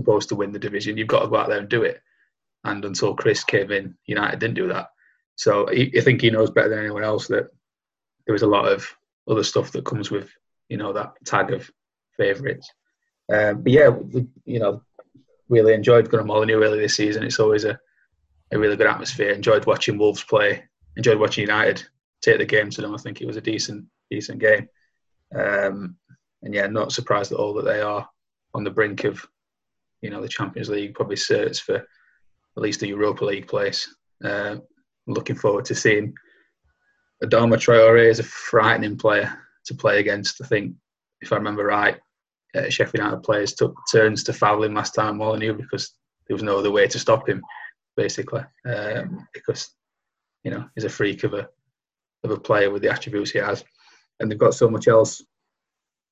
supposed 0.00 0.28
to 0.30 0.36
win 0.36 0.52
the 0.52 0.58
division. 0.58 0.96
You've 0.96 1.08
got 1.08 1.20
to 1.20 1.28
go 1.28 1.36
out 1.36 1.48
there 1.48 1.58
and 1.58 1.68
do 1.68 1.82
it. 1.82 2.00
And 2.64 2.84
until 2.84 3.14
Chris 3.14 3.44
came 3.44 3.70
in, 3.70 3.96
United 4.06 4.40
didn't 4.40 4.54
do 4.54 4.68
that. 4.68 4.88
So 5.36 5.68
I 5.68 6.00
think 6.00 6.20
he 6.20 6.30
knows 6.30 6.50
better 6.50 6.68
than 6.68 6.80
anyone 6.80 7.04
else 7.04 7.28
that 7.28 7.48
there 8.26 8.32
was 8.32 8.42
a 8.42 8.48
lot 8.48 8.66
of 8.66 8.86
other 9.28 9.44
stuff 9.44 9.70
that 9.72 9.84
comes 9.84 10.10
with, 10.10 10.28
you 10.68 10.76
know, 10.76 10.92
that 10.92 11.12
tag 11.24 11.52
of 11.52 11.70
favourites. 12.16 12.70
Um, 13.32 13.62
but 13.62 13.72
yeah, 13.72 13.90
you 14.44 14.58
know, 14.58 14.82
really 15.48 15.74
enjoyed 15.74 16.10
going 16.10 16.22
to 16.22 16.26
Molineux 16.26 16.62
early 16.62 16.80
this 16.80 16.96
season. 16.96 17.22
It's 17.22 17.38
always 17.38 17.64
a, 17.64 17.78
a 18.50 18.58
really 18.58 18.76
good 18.76 18.86
atmosphere. 18.86 19.30
Enjoyed 19.30 19.66
watching 19.66 19.98
Wolves 19.98 20.24
play. 20.24 20.64
Enjoyed 20.96 21.20
watching 21.20 21.42
United 21.42 21.84
take 22.20 22.38
the 22.38 22.44
game 22.44 22.70
to 22.70 22.80
them. 22.80 22.94
I 22.94 22.98
think 22.98 23.20
it 23.20 23.26
was 23.26 23.36
a 23.36 23.40
decent, 23.40 23.86
decent 24.10 24.40
game. 24.40 24.68
Um, 25.34 25.96
and 26.42 26.54
yeah, 26.54 26.66
not 26.66 26.92
surprised 26.92 27.32
at 27.32 27.38
all 27.38 27.54
that 27.54 27.64
they 27.64 27.80
are 27.80 28.08
on 28.54 28.64
the 28.64 28.70
brink 28.70 29.04
of, 29.04 29.24
you 30.02 30.10
know, 30.10 30.20
the 30.20 30.28
Champions 30.28 30.68
League. 30.68 30.94
Probably 30.94 31.16
certs 31.16 31.60
for 31.60 31.76
at 31.76 31.86
least 32.56 32.82
a 32.82 32.88
Europa 32.88 33.24
League 33.24 33.48
place. 33.48 33.88
Uh, 34.24 34.56
looking 35.06 35.36
forward 35.36 35.64
to 35.66 35.74
seeing 35.74 36.12
Adama 37.22 37.54
Traore 37.54 38.08
is 38.08 38.18
a 38.18 38.24
frightening 38.24 38.96
player 38.96 39.32
to 39.66 39.74
play 39.74 40.00
against. 40.00 40.40
I 40.42 40.46
think, 40.46 40.74
if 41.20 41.32
I 41.32 41.36
remember 41.36 41.64
right, 41.64 41.98
uh, 42.54 42.68
Sheffield 42.68 43.04
United 43.04 43.22
players 43.22 43.54
took 43.54 43.76
turns 43.90 44.22
to 44.24 44.32
foul 44.32 44.62
him 44.62 44.74
last 44.74 44.94
time 44.94 45.18
Molineux 45.18 45.54
because 45.54 45.94
there 46.26 46.34
was 46.34 46.42
no 46.42 46.58
other 46.58 46.70
way 46.70 46.86
to 46.86 46.98
stop 46.98 47.28
him, 47.28 47.42
basically, 47.96 48.42
um, 48.66 49.26
because 49.34 49.70
you 50.44 50.50
know 50.50 50.64
he's 50.74 50.84
a 50.84 50.88
freak 50.88 51.24
of 51.24 51.34
a 51.34 51.48
of 52.24 52.30
a 52.30 52.40
player 52.40 52.70
with 52.70 52.82
the 52.82 52.90
attributes 52.90 53.30
he 53.30 53.38
has, 53.38 53.64
and 54.20 54.30
they've 54.30 54.38
got 54.38 54.54
so 54.54 54.68
much 54.68 54.88
else 54.88 55.22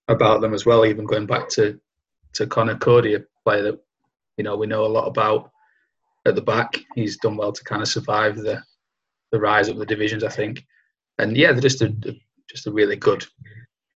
about 0.09 0.41
them 0.41 0.55
as 0.55 0.67
well. 0.67 0.85
Even 0.85 1.07
going 1.07 1.27
back 1.27 1.49
to 1.51 1.81
to 2.37 2.47
Conor 2.47 2.77
Coady, 2.77 3.15
a 3.15 3.25
player 3.45 3.63
that 3.63 3.81
you 4.37 4.45
know 4.45 4.57
we 4.57 4.67
know 4.67 4.85
a 4.85 4.89
lot 4.89 5.07
about 5.07 5.51
at 6.27 6.35
the 6.35 6.43
back. 6.43 6.79
He's 6.95 7.17
done 7.19 7.37
well 7.37 7.53
to 7.53 7.65
kind 7.65 7.83
of 7.83 7.89
survive 7.89 8.37
the 8.37 8.63
the 9.33 9.41
rise 9.41 9.69
up 9.69 9.77
the 9.77 9.87
divisions, 9.87 10.25
I 10.25 10.29
think. 10.29 10.65
And 11.19 11.37
yeah, 11.37 11.53
they're 11.53 11.61
just 11.61 11.83
a 11.83 11.95
just 12.49 12.67
a 12.67 12.73
really 12.73 12.97
good, 12.97 13.27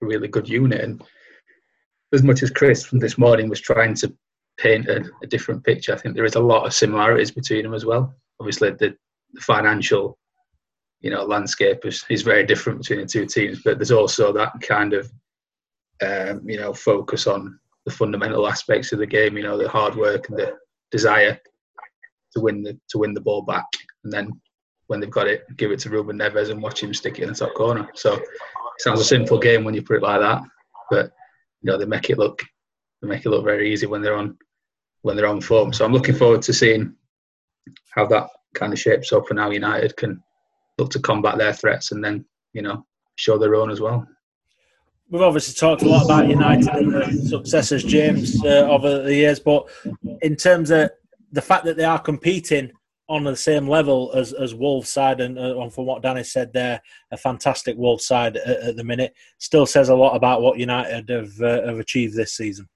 really 0.01 0.29
good 0.29 0.49
unit. 0.49 0.81
And 0.81 1.03
as 2.13 2.23
much 2.23 2.43
as 2.43 2.51
Chris 2.51 2.85
from 2.85 2.99
this 2.99 3.19
morning 3.19 3.49
was 3.49 3.61
trying 3.61 3.95
to 3.97 4.13
paint 4.59 4.89
a, 4.89 5.09
a, 5.23 5.27
different 5.27 5.65
picture, 5.65 5.95
I 5.95 5.97
think 5.97 6.15
there 6.15 6.25
is 6.25 6.35
a 6.35 6.41
lot 6.41 6.67
of 6.67 6.75
similarities 6.75 7.31
between 7.31 7.63
them 7.63 7.75
as 7.75 7.85
well. 7.85 8.13
Obviously, 8.41 8.71
the, 8.71 8.97
the 9.33 9.41
financial, 9.41 10.19
you 11.01 11.11
know, 11.11 11.25
landscape 11.25 11.85
is, 11.85 12.05
is 12.11 12.23
very 12.23 12.45
different 12.45 12.81
between 12.81 13.01
the 13.01 13.07
two 13.07 13.27
teams, 13.27 13.63
but 13.65 13.79
there's 13.79 13.93
also 13.93 14.33
that 14.33 14.53
kind 14.61 14.93
of, 14.93 15.11
um, 16.05 16.49
you 16.49 16.59
know, 16.59 16.73
focus 16.73 17.27
on 17.27 17.59
the 17.91 17.97
fundamental 17.97 18.49
aspects 18.49 18.93
of 18.93 18.99
the 18.99 19.07
game. 19.07 19.37
You 19.37 19.43
know, 19.43 19.59
the 19.59 19.69
hard 19.69 19.97
work 19.97 20.29
and 20.29 20.39
the 20.39 20.57
desire 20.91 21.39
to 22.33 22.41
win 22.41 22.63
the 22.63 22.79
to 22.91 22.99
win 22.99 23.15
the 23.15 23.21
ball 23.21 23.43
back, 23.43 23.67
and 24.05 24.13
then 24.13 24.41
when 24.87 25.01
they've 25.01 25.11
got 25.11 25.29
it, 25.29 25.45
give 25.57 25.71
it 25.71 25.79
to 25.81 25.91
Ruben 25.91 26.19
Neves 26.19 26.51
and 26.51 26.63
watch 26.63 26.83
him 26.83 26.95
stick 26.95 27.19
it 27.19 27.23
in 27.23 27.29
the 27.29 27.35
top 27.35 27.55
corner. 27.55 27.89
So 27.95 28.15
it 28.15 28.25
sounds 28.79 29.01
a 29.01 29.05
simple 29.05 29.39
game 29.39 29.65
when 29.65 29.75
you 29.75 29.83
put 29.83 29.97
it 29.97 30.03
like 30.03 30.21
that, 30.21 30.43
but 30.91 31.13
you 31.63 31.71
know 31.71 31.79
they 31.79 31.85
make 31.85 32.11
it 32.11 32.19
look 32.19 32.43
they 33.03 33.09
make 33.09 33.25
it 33.25 33.31
look 33.31 33.45
very 33.45 33.73
easy 33.73 33.87
when 33.87 34.03
they're 34.03 34.17
on 34.17 34.37
when 35.03 35.17
they're 35.17 35.27
on 35.27 35.41
form. 35.41 35.73
So 35.73 35.85
I'm 35.85 35.93
looking 35.93 36.15
forward 36.15 36.43
to 36.43 36.53
seeing 36.53 36.95
how 37.91 38.07
that 38.07 38.29
kind 38.55 38.73
of 38.73 38.79
shapes 38.79 39.13
up 39.13 39.31
and 39.31 39.39
how 39.39 39.51
United 39.51 39.97
can 39.97 40.23
look 40.79 40.91
to 40.91 41.01
combat 41.01 41.39
their 41.39 41.53
threats 41.53 41.93
and 41.93 42.05
then 42.05 42.25
you 42.53 42.63
know 42.63 42.85
show 43.17 43.39
their 43.39 43.55
own 43.55 43.71
as 43.71 43.81
well. 43.81 44.07
We've 45.11 45.23
obviously 45.23 45.55
talked 45.55 45.83
a 45.83 45.89
lot 45.89 46.05
about 46.05 46.29
United 46.29 46.69
and 46.69 46.95
the 46.95 47.29
successes, 47.29 47.83
James, 47.83 48.43
uh, 48.45 48.69
over 48.71 49.03
the 49.03 49.15
years, 49.15 49.41
but 49.41 49.69
in 50.23 50.37
terms 50.37 50.71
of 50.71 50.91
the 51.33 51.43
fact 51.43 51.65
that 51.65 51.77
they 51.77 51.85
are 51.85 51.99
competing 51.99 52.71
on 53.09 53.25
the 53.25 53.37
same 53.37 53.67
level 53.67 54.13
as 54.15 54.33
as 54.33 54.55
Wolves 54.55 54.89
side, 54.89 55.21
and 55.21 55.37
uh, 55.37 55.69
from 55.71 55.87
what 55.87 56.01
Danny 56.01 56.23
said 56.23 56.53
there, 56.53 56.81
a 57.11 57.17
fantastic 57.17 57.77
Wolves 57.77 58.07
side 58.07 58.37
at, 58.37 58.63
at, 58.63 58.77
the 58.77 58.85
minute, 58.85 59.13
still 59.39 59.67
says 59.67 59.89
a 59.89 59.95
lot 59.95 60.15
about 60.15 60.43
what 60.43 60.61
United 60.61 61.09
have 61.09 61.41
uh, 61.41 61.67
have 61.67 61.81
achieved 61.81 62.15
this 62.15 62.35
season. 62.35 62.69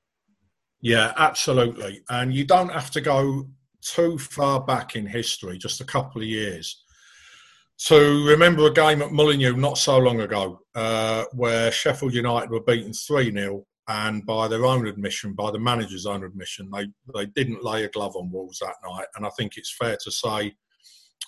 Yeah, 0.81 1.13
absolutely, 1.17 2.03
and 2.11 2.35
you 2.35 2.45
don't 2.45 2.73
have 2.73 2.91
to 2.91 3.01
go 3.01 3.47
too 3.81 4.19
far 4.19 4.61
back 4.61 4.97
in 4.97 5.07
history, 5.07 5.57
just 5.57 5.81
a 5.81 5.85
couple 5.85 6.21
of 6.21 6.27
years, 6.27 6.84
to 7.77 8.27
remember 8.27 8.67
a 8.67 8.73
game 8.73 9.03
at 9.03 9.13
Molineux 9.13 9.57
not 9.57 9.79
so 9.79 9.99
long 9.99 10.21
ago 10.21 10.61
uh, 10.75 11.25
where 11.33 11.73
Sheffield 11.73 12.15
United 12.15 12.51
were 12.51 12.63
beaten 12.63 12.93
three 12.93 13.33
0 13.33 13.65
and 13.89 14.25
by 14.25 14.49
their 14.49 14.65
own 14.65 14.87
admission, 14.87 15.35
by 15.35 15.51
the 15.51 15.59
manager's 15.59 16.07
own 16.07 16.25
admission, 16.25 16.71
they, 16.73 16.87
they 17.15 17.27
didn't 17.27 17.65
lay 17.65 17.85
a 17.85 17.89
glove 17.89 18.17
on 18.17 18.31
Wolves 18.31 18.59
that 18.61 18.77
night. 18.89 19.07
And 19.17 19.27
I 19.27 19.31
think 19.37 19.57
it's 19.57 19.77
fair 19.77 19.99
to 20.03 20.11
say, 20.11 20.55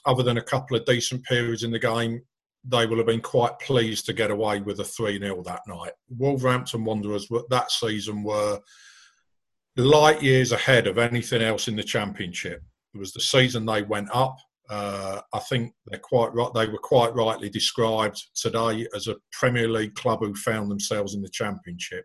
other 0.07 0.23
than 0.23 0.39
a 0.39 0.43
couple 0.43 0.77
of 0.77 0.85
decent 0.87 1.23
periods 1.25 1.65
in 1.65 1.71
the 1.71 1.79
game, 1.79 2.23
they 2.65 2.87
will 2.87 2.97
have 2.97 3.07
been 3.07 3.21
quite 3.21 3.59
pleased 3.59 4.07
to 4.07 4.13
get 4.13 4.31
away 4.31 4.61
with 4.61 4.81
a 4.81 4.85
3 4.85 5.19
0 5.19 5.43
that 5.43 5.63
night. 5.67 5.93
Wolverhampton 6.09 6.85
Wanderers 6.85 7.29
that 7.51 7.71
season 7.71 8.23
were 8.23 8.61
light 9.77 10.23
years 10.23 10.53
ahead 10.53 10.87
of 10.87 10.99
anything 10.99 11.43
else 11.43 11.69
in 11.69 11.77
the 11.77 11.83
Championship. 11.83 12.63
It 12.95 12.99
was 12.99 13.13
the 13.13 13.21
season 13.21 13.67
they 13.67 13.83
went 13.83 14.09
up. 14.13 14.39
Uh, 14.69 15.21
I 15.33 15.39
think 15.41 15.73
they're 15.87 16.01
quite 16.01 16.35
right. 16.35 16.53
They 16.55 16.67
were 16.67 16.79
quite 16.79 17.15
rightly 17.15 17.49
described 17.49 18.21
today 18.35 18.87
as 18.95 19.07
a 19.09 19.17
Premier 19.33 19.69
League 19.69 19.95
club 19.95 20.21
who 20.21 20.35
found 20.35 20.71
themselves 20.71 21.15
in 21.15 21.23
the 21.23 21.29
Championship 21.31 22.05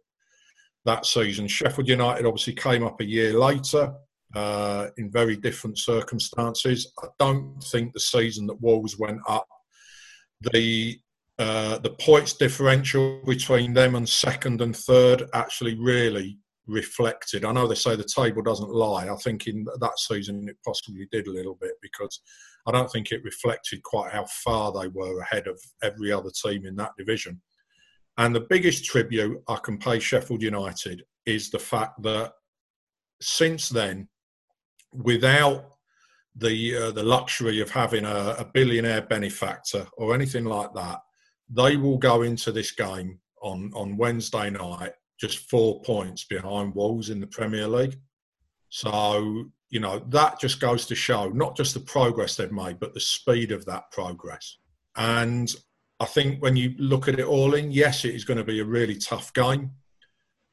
that 0.86 1.06
season. 1.06 1.47
Sheffield 1.47 1.88
United 1.88 2.26
obviously 2.26 2.54
came 2.54 2.84
up 2.84 3.00
a 3.02 3.06
year 3.06 3.34
later. 3.34 3.93
uh, 4.36 4.88
in 4.97 5.12
very 5.12 5.36
different 5.36 5.78
circumstances. 5.78 6.91
I 7.02 7.08
don't 7.19 7.62
think 7.71 7.93
the 7.93 8.00
season 8.00 8.47
that 8.47 8.62
Wolves 8.62 8.97
went 8.97 9.19
up, 9.28 9.47
the 10.54 11.00
uh, 11.39 11.80
the 11.80 11.91
points 11.91 12.34
differential 12.34 13.21
between 13.26 13.74
them 13.74 13.95
and 13.95 14.08
second 14.08 14.62
and 14.62 14.76
third 14.76 15.24
actually 15.34 15.76
really 15.80 16.38
reflected. 16.71 17.45
I 17.45 17.51
know 17.51 17.67
they 17.67 17.75
say 17.75 17.95
the 17.95 18.03
table 18.03 18.41
doesn't 18.41 18.69
lie. 18.69 19.10
I 19.10 19.15
think 19.17 19.47
in 19.47 19.65
that 19.79 19.99
season 19.99 20.47
it 20.49 20.57
possibly 20.65 21.07
did 21.12 21.27
a 21.27 21.31
little 21.31 21.57
bit 21.60 21.73
because 21.81 22.21
I 22.67 22.71
don't 22.71 22.91
think 22.91 23.12
it 23.12 23.23
reflected 23.23 23.84
quite 23.84 24.12
how 24.12 24.25
far 24.25 24.71
they 24.71 24.88
were 24.88 25.19
ahead 25.19 25.47
of 25.47 25.60
every 25.84 26.12
other 26.12 26.29
team 26.29 26.65
in 26.65 26.75
that 26.77 26.91
division. 26.97 27.41
And 28.17 28.36
the 28.36 28.47
biggest 28.49 28.86
tribute 28.86 29.41
I 29.47 29.57
can 29.63 29.77
pay 29.77 29.99
Sheffield 29.99 30.41
United 30.41 31.03
is 31.25 31.49
the 31.49 31.60
fact 31.60 32.01
that 32.03 32.34
since 33.21 33.69
then, 33.69 34.07
without 34.91 35.65
the 36.36 36.77
uh, 36.77 36.91
the 36.91 37.03
luxury 37.03 37.60
of 37.60 37.69
having 37.69 38.05
a, 38.05 38.36
a 38.39 38.49
billionaire 38.53 39.01
benefactor 39.01 39.86
or 39.97 40.13
anything 40.13 40.45
like 40.45 40.73
that, 40.73 40.99
they 41.49 41.77
will 41.77 41.97
go 41.97 42.21
into 42.21 42.51
this 42.51 42.71
game 42.71 43.19
on, 43.41 43.71
on 43.75 43.97
Wednesday 43.97 44.49
night 44.49 44.93
just 45.21 45.49
four 45.49 45.81
points 45.84 46.25
behind 46.25 46.73
Wolves 46.73 47.12
in 47.12 47.19
the 47.19 47.27
Premier 47.27 47.67
League. 47.67 47.95
So, 48.69 49.45
you 49.69 49.79
know, 49.79 49.99
that 50.10 50.39
just 50.39 50.60
goes 50.60 50.88
to 50.88 50.95
show 50.95 51.29
not 51.29 51.55
just 51.55 51.75
the 51.75 51.79
progress 51.79 52.36
they've 52.36 52.51
made, 52.51 52.79
but 52.79 52.93
the 52.95 52.99
speed 52.99 53.51
of 53.51 53.63
that 53.65 53.91
progress. 53.91 54.57
And 54.97 55.53
I 55.99 56.05
think 56.05 56.41
when 56.41 56.55
you 56.55 56.73
look 56.79 57.07
at 57.07 57.19
it 57.19 57.25
all 57.25 57.53
in, 57.53 57.71
yes, 57.71 58.03
it 58.03 58.15
is 58.15 58.25
going 58.25 58.39
to 58.39 58.43
be 58.43 58.60
a 58.60 58.65
really 58.65 58.95
tough 58.95 59.31
game. 59.34 59.71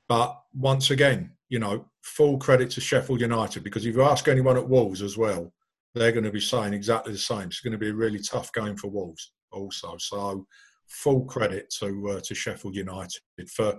But 0.06 0.38
once 0.54 0.90
again, 0.90 1.32
you 1.48 1.58
know, 1.58 1.86
full 2.02 2.38
credit 2.38 2.70
to 2.70 2.80
Sheffield 2.80 3.22
United 3.22 3.64
because 3.64 3.86
if 3.86 3.94
you 3.94 4.02
ask 4.02 4.28
anyone 4.28 4.58
at 4.58 4.68
Wolves 4.68 5.00
as 5.00 5.16
well, 5.16 5.52
they're 5.94 6.12
going 6.12 6.24
to 6.24 6.30
be 6.30 6.40
saying 6.40 6.74
exactly 6.74 7.12
the 7.12 7.18
same. 7.18 7.48
It's 7.48 7.60
going 7.60 7.72
to 7.72 7.78
be 7.78 7.88
a 7.88 7.94
really 7.94 8.20
tough 8.20 8.52
game 8.52 8.76
for 8.76 8.88
Wolves 8.88 9.32
also. 9.50 9.96
So 9.98 10.46
full 10.86 11.24
credit 11.24 11.72
to 11.78 12.10
uh, 12.10 12.20
to 12.20 12.34
Sheffield 12.34 12.74
United 12.74 13.20
for 13.50 13.78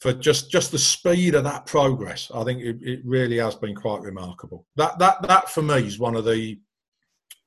for 0.00 0.12
just 0.14 0.50
just 0.50 0.72
the 0.72 0.78
speed 0.78 1.34
of 1.34 1.44
that 1.44 1.66
progress. 1.66 2.30
I 2.34 2.42
think 2.42 2.62
it, 2.62 2.78
it 2.82 3.00
really 3.04 3.36
has 3.38 3.54
been 3.54 3.74
quite 3.74 4.00
remarkable. 4.00 4.66
That 4.76 4.98
that 4.98 5.22
that 5.22 5.50
for 5.50 5.62
me 5.62 5.86
is 5.86 5.98
one 5.98 6.16
of 6.16 6.24
the 6.24 6.58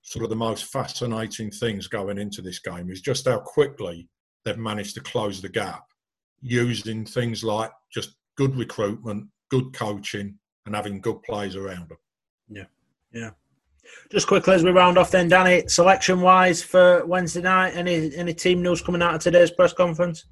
sort 0.02 0.24
of 0.24 0.30
the 0.30 0.36
most 0.36 0.66
fascinating 0.66 1.50
things 1.50 1.88
going 1.88 2.18
into 2.18 2.42
this 2.42 2.60
game 2.60 2.92
is 2.92 3.02
just 3.02 3.28
how 3.28 3.40
quickly 3.40 4.08
they've 4.44 4.58
managed 4.58 4.94
to 4.96 5.02
close 5.02 5.42
the 5.42 5.50
gap 5.50 5.84
using 6.42 7.06
things 7.06 7.42
like 7.44 7.72
just 7.92 8.16
good 8.36 8.56
recruitment, 8.56 9.26
good 9.50 9.74
coaching, 9.74 10.38
and 10.66 10.76
having 10.76 11.00
good 11.00 11.22
players 11.24 11.56
around 11.56 11.90
them. 11.90 11.98
Yeah, 12.50 12.66
yeah. 13.14 13.30
Just 14.12 14.28
quickly 14.28 14.54
as 14.54 14.64
we 14.64 14.72
round 14.72 14.98
off, 14.98 15.12
then, 15.12 15.28
Danny, 15.28 15.68
selection 15.68 16.22
wise 16.22 16.62
for 16.62 17.06
Wednesday 17.06 17.42
night, 17.42 17.76
any 17.76 18.16
any 18.16 18.34
team 18.34 18.62
news 18.62 18.82
coming 18.82 19.02
out 19.02 19.16
of 19.16 19.22
today's 19.22 19.52
press 19.52 19.74
conference? 19.74 20.26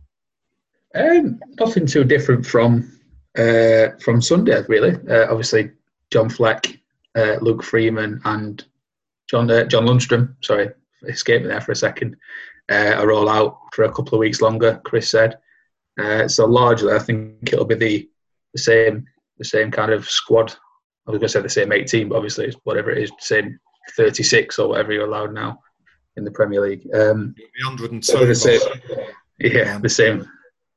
Um, 0.95 1.39
nothing 1.59 1.85
too 1.85 2.03
different 2.03 2.45
from 2.45 2.99
uh, 3.37 3.89
from 3.99 4.21
Sunday, 4.21 4.63
really. 4.67 4.95
Uh, 5.09 5.27
obviously, 5.29 5.71
John 6.11 6.29
Fleck, 6.29 6.79
uh, 7.15 7.37
Luke 7.41 7.63
Freeman, 7.63 8.21
and 8.25 8.63
John 9.29 9.49
uh, 9.49 9.65
John 9.65 9.85
Lundstram. 9.85 10.35
Sorry, 10.43 10.69
escaped 11.07 11.43
me 11.43 11.49
there 11.49 11.61
for 11.61 11.71
a 11.71 11.75
second. 11.75 12.15
Uh, 12.69 12.93
are 12.97 13.11
all 13.11 13.29
out 13.29 13.57
for 13.73 13.83
a 13.83 13.91
couple 13.91 14.15
of 14.15 14.19
weeks 14.19 14.41
longer. 14.41 14.81
Chris 14.83 15.09
said. 15.09 15.37
Uh, 15.99 16.27
so 16.27 16.45
largely, 16.45 16.93
I 16.93 16.99
think 16.99 17.51
it'll 17.51 17.65
be 17.65 17.75
the 17.75 18.09
the 18.53 18.59
same 18.59 19.05
the 19.37 19.45
same 19.45 19.71
kind 19.71 19.91
of 19.91 20.09
squad 20.09 20.53
I 21.07 21.11
was 21.11 21.19
going 21.19 21.27
to 21.27 21.29
say 21.29 21.41
the 21.41 21.49
same 21.49 21.71
18, 21.71 22.09
but 22.09 22.15
obviously 22.15 22.45
it's 22.45 22.57
whatever 22.63 22.91
it 22.91 22.99
is, 22.99 23.11
same 23.19 23.59
36 23.95 24.59
or 24.59 24.69
whatever 24.69 24.91
you're 24.91 25.07
allowed 25.07 25.33
now 25.33 25.59
in 26.15 26.23
the 26.23 26.31
Premier 26.31 26.61
League. 26.61 26.87
Um, 26.93 27.33
102. 27.65 28.25
The 28.25 28.35
same, 28.35 28.61
yeah, 29.39 29.79
the 29.79 29.89
same, 29.89 30.27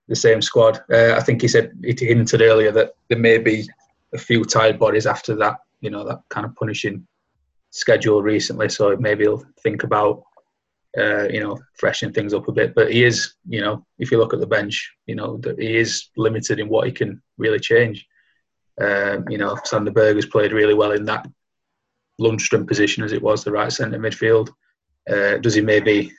the 0.09 0.17
same 0.17 0.43
squad. 0.43 0.83
Uh, 0.93 1.15
I 1.15 1.21
think 1.21 1.43
he 1.43 1.49
said 1.49 1.73
he 1.83 1.95
hinted 2.07 2.43
earlier 2.43 2.73
that 2.73 2.95
there 3.09 3.19
may 3.19 3.39
be 3.39 3.69
a 4.13 4.19
few 4.19 4.45
tired 4.45 4.79
bodies 4.79 5.07
after 5.07 5.35
that, 5.37 5.57
you 5.81 5.91
know, 5.91 6.05
that 6.05 6.21
kind 6.29 6.47
of 6.47 6.55
punishing 6.57 7.07
schedule 7.71 8.23
recently. 8.23 8.69
So 8.69 8.97
maybe 8.97 9.25
he'll 9.25 9.45
think 9.63 9.83
about, 9.83 10.23
uh, 10.97 11.29
you 11.29 11.41
know, 11.41 11.59
freshening 11.79 12.15
things 12.15 12.35
up 12.35 12.49
a 12.49 12.53
bit. 12.53 12.75
But 12.75 12.93
he 12.93 13.05
is, 13.05 13.35
you 13.49 13.61
know, 13.61 13.85
if 13.99 14.11
you 14.11 14.19
look 14.19 14.35
at 14.35 14.41
the 14.41 14.47
bench, 14.47 14.93
you 15.07 15.15
know, 15.17 15.41
he 15.59 15.77
is 15.77 16.11
limited 16.17 16.61
in 16.61 16.69
what 16.69 16.87
he 16.87 16.93
can 16.93 17.21
really 17.39 17.59
change. 17.59 18.07
Um, 18.81 19.25
you 19.29 19.39
know, 19.39 19.57
Sander 19.65 19.91
Berge 19.91 20.17
has 20.17 20.27
played 20.27 20.53
really 20.53 20.75
well 20.75 20.93
in 20.93 21.05
that 21.07 21.27
Lundstram 22.21 22.67
position 22.67 23.03
as 23.03 23.13
it 23.13 23.23
was 23.23 23.43
the 23.43 23.53
right 23.53 23.73
centre 23.73 23.99
midfield. 23.99 24.51
Uh, 25.11 25.39
does 25.39 25.55
he 25.55 25.61
maybe, 25.61 26.13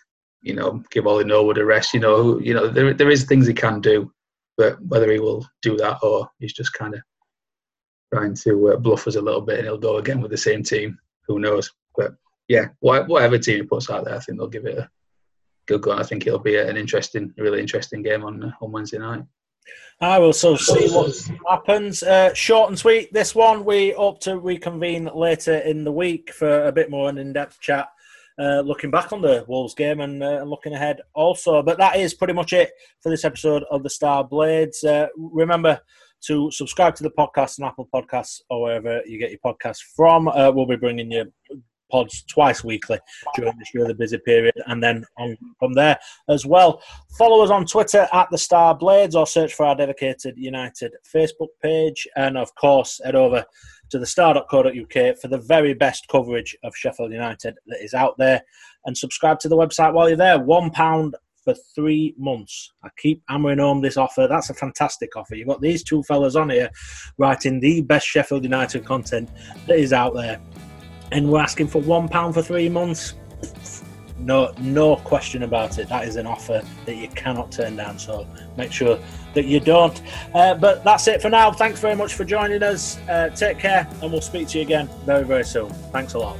you 0.45 0.53
know, 0.53 0.84
give 0.91 1.08
all 1.08 1.15
Ollie 1.15 1.25
Norwood 1.25 1.58
a 1.58 1.65
rest? 1.65 1.93
You 1.93 1.99
know, 1.99 2.39
you 2.39 2.53
know, 2.53 2.67
there 2.67 2.93
there 2.93 3.10
is 3.10 3.23
things 3.23 3.47
he 3.47 3.53
can 3.53 3.81
do, 3.81 4.12
but 4.58 4.81
whether 4.86 5.12
he 5.12 5.19
will 5.19 5.45
do 5.62 5.75
that 5.77 5.97
or 6.03 6.29
he's 6.39 6.53
just 6.53 6.73
kind 6.73 6.93
of 6.93 7.01
trying 8.13 8.36
to 8.36 8.69
uh, 8.69 8.77
bluff 8.77 9.08
us 9.08 9.15
a 9.15 9.21
little 9.21 9.41
bit 9.41 9.58
and 9.58 9.65
he'll 9.65 9.77
go 9.77 9.97
again 9.97 10.21
with 10.21 10.31
the 10.31 10.38
same 10.38 10.63
team, 10.63 10.97
who 11.27 11.39
knows? 11.39 11.71
But 11.97 12.13
yeah, 12.47 12.67
whatever 12.79 13.39
team 13.39 13.58
he 13.58 13.63
puts 13.63 13.89
out 13.89 14.05
there, 14.05 14.15
I 14.15 14.19
think 14.19 14.38
they'll 14.38 14.47
give 14.47 14.67
it 14.67 14.77
a 14.77 14.89
good 15.65 15.81
go. 15.81 15.93
I 15.93 16.03
think 16.03 16.27
it'll 16.27 16.39
be 16.39 16.58
an 16.58 16.77
interesting, 16.77 17.34
really 17.38 17.60
interesting 17.60 18.03
game 18.03 18.23
on 18.23 18.43
uh, 18.43 18.51
on 18.62 18.71
Wednesday 18.71 18.99
night. 18.99 19.23
I 19.99 20.19
will 20.19 20.34
so 20.34 20.55
see 20.55 20.89
what 20.89 21.15
happens. 21.49 22.03
Uh, 22.03 22.34
short 22.34 22.69
and 22.69 22.77
sweet. 22.77 23.12
This 23.12 23.34
one 23.34 23.65
we 23.65 23.91
hope 23.91 24.19
to 24.21 24.38
reconvene 24.38 25.10
later 25.15 25.55
in 25.55 25.84
the 25.84 25.91
week 25.91 26.31
for 26.31 26.65
a 26.65 26.71
bit 26.71 26.91
more 26.91 27.10
an 27.10 27.17
in-depth 27.17 27.60
chat. 27.62 27.88
Uh, 28.38 28.60
looking 28.60 28.91
back 28.91 29.13
on 29.13 29.21
the 29.21 29.45
Wolves 29.48 29.74
game 29.74 30.02
and 30.02 30.21
uh, 30.21 30.43
looking 30.43 30.74
ahead 30.74 31.00
also. 31.13 31.63
But 31.63 31.78
that 31.78 31.95
is 31.95 32.13
pretty 32.13 32.34
much 32.34 32.52
it 32.52 32.71
for 33.02 33.10
this 33.10 33.24
episode 33.24 33.63
of 33.71 33.82
the 33.82 33.89
Star 33.89 34.24
Blades. 34.24 34.84
Uh, 34.84 35.08
remember 35.15 35.80
to 36.26 36.50
subscribe 36.52 36.95
to 36.95 37.04
the 37.04 37.12
podcast 37.12 37.60
on 37.60 37.67
Apple 37.67 37.88
Podcasts 37.93 38.41
or 38.50 38.63
wherever 38.63 39.02
you 39.06 39.17
get 39.17 39.32
your 39.32 39.39
podcasts 39.39 39.82
from. 39.95 40.28
Uh, 40.28 40.52
we'll 40.52 40.65
be 40.65 40.76
bringing 40.76 41.12
you 41.12 41.32
pods 41.91 42.24
twice 42.24 42.63
weekly 42.63 43.00
during 43.36 43.58
this 43.58 43.74
really 43.74 43.93
busy 43.93 44.17
period, 44.17 44.56
and 44.67 44.84
then 44.84 45.06
on 45.17 45.38
from 45.60 45.74
there 45.74 45.98
as 46.30 46.45
well. 46.45 46.82
Follow 47.17 47.43
us 47.43 47.52
on 47.52 47.65
Twitter 47.65 48.08
at 48.12 48.30
the 48.32 48.38
Star 48.38 48.76
Blades, 48.76 49.15
or 49.15 49.28
search 49.28 49.54
for 49.54 49.65
our 49.65 49.76
dedicated 49.76 50.36
United 50.38 50.93
Facebook 51.13 51.50
page, 51.62 52.08
and 52.15 52.38
of 52.38 52.54
course 52.56 53.00
head 53.04 53.15
over 53.15 53.45
to 53.89 54.00
the 54.00 54.06
star.co.uk 54.06 55.17
for 55.17 55.28
the 55.28 55.38
very 55.38 55.74
best 55.74 56.08
coverage 56.10 56.56
of 56.63 56.76
Sheffield 56.76 57.12
United 57.12 57.56
that 57.67 57.84
is 57.84 57.93
out 57.93 58.17
there, 58.17 58.41
and 58.86 58.98
subscribe 58.98 59.39
to 59.39 59.50
the 59.50 59.58
website 59.58 59.93
while 59.93 60.08
you're 60.08 60.17
there. 60.17 60.39
One 60.39 60.71
pound 60.71 61.15
for 61.43 61.56
three 61.76 62.15
months. 62.17 62.74
I 62.84 62.89
keep 62.98 63.21
hammering 63.30 63.60
home 63.60 63.82
this 63.82 63.98
offer. 63.98 64.28
That's 64.28 64.50
a 64.50 64.56
fantastic 64.56 65.15
offer. 65.15 65.36
You've 65.36 65.48
got 65.48 65.62
these 65.62 65.84
two 65.84 66.02
fellas 66.04 66.36
on 66.36 66.50
here 66.50 66.71
writing 67.19 67.60
the 67.60 67.82
best 67.82 68.08
Sheffield 68.08 68.43
United 68.43 68.84
content 68.84 69.30
that 69.67 69.78
is 69.78 69.93
out 69.93 70.15
there 70.15 70.41
and 71.12 71.32
we're 71.32 71.39
asking 71.39 71.67
for 71.67 71.82
one 71.82 72.08
pound 72.08 72.34
for 72.34 72.41
three 72.41 72.69
months. 72.69 73.13
No, 74.17 74.54
no 74.60 74.95
question 74.95 75.43
about 75.43 75.78
it. 75.78 75.89
That 75.89 76.08
is 76.08 76.15
an 76.15 76.25
offer 76.25 76.62
that 76.86 76.95
you 76.95 77.08
cannot 77.10 77.51
turn 77.51 77.75
down. 77.75 77.99
So 77.99 78.25
make 78.56 78.71
sure 78.71 78.97
that 79.34 79.45
you 79.45 79.60
don't. 79.60 80.01
Uh, 80.34 80.56
but 80.56 80.84
that's 80.84 81.08
it 81.08 81.21
for 81.21 81.30
now. 81.30 81.51
Thanks 81.51 81.80
very 81.80 81.95
much 81.95 82.13
for 82.13 82.23
joining 82.23 82.63
us. 82.63 82.97
Uh, 83.10 83.30
take 83.30 83.60
care, 83.60 83.88
and 84.01 84.12
we'll 84.12 84.21
speak 84.21 84.47
to 84.49 84.60
you 84.60 84.63
again 84.63 84.89
very, 85.06 85.23
very 85.23 85.43
soon. 85.43 85.69
Thanks 85.91 86.13
a 86.13 86.19
lot. 86.19 86.38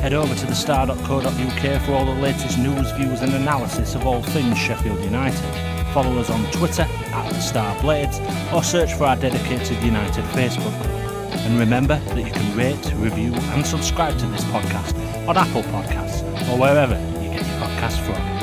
Head 0.00 0.12
over 0.12 0.32
to 0.32 0.46
thestar.co.uk 0.46 1.82
for 1.82 1.92
all 1.92 2.04
the 2.04 2.20
latest 2.20 2.58
news, 2.58 2.90
views, 2.92 3.20
and 3.22 3.34
analysis 3.34 3.94
of 3.96 4.06
all 4.06 4.22
things 4.22 4.56
Sheffield 4.56 5.02
United. 5.02 5.68
Follow 5.92 6.18
us 6.18 6.30
on 6.30 6.44
Twitter 6.52 6.82
at 6.82 7.28
the 7.30 7.40
Star 7.40 7.80
Blades 7.80 8.20
or 8.52 8.62
search 8.62 8.94
for 8.94 9.04
our 9.04 9.16
dedicated 9.16 9.82
United 9.82 10.24
Facebook 10.26 10.82
group. 10.82 10.97
And 11.30 11.58
remember 11.58 11.98
that 11.98 12.16
you 12.18 12.32
can 12.32 12.56
rate, 12.56 12.92
review, 12.96 13.32
and 13.34 13.64
subscribe 13.66 14.18
to 14.18 14.26
this 14.26 14.44
podcast 14.44 14.94
on 15.28 15.36
Apple 15.36 15.62
Podcasts 15.62 16.22
or 16.48 16.58
wherever 16.58 16.94
you 17.22 17.30
get 17.30 17.46
your 17.46 17.58
podcasts 17.58 18.00
from. 18.04 18.37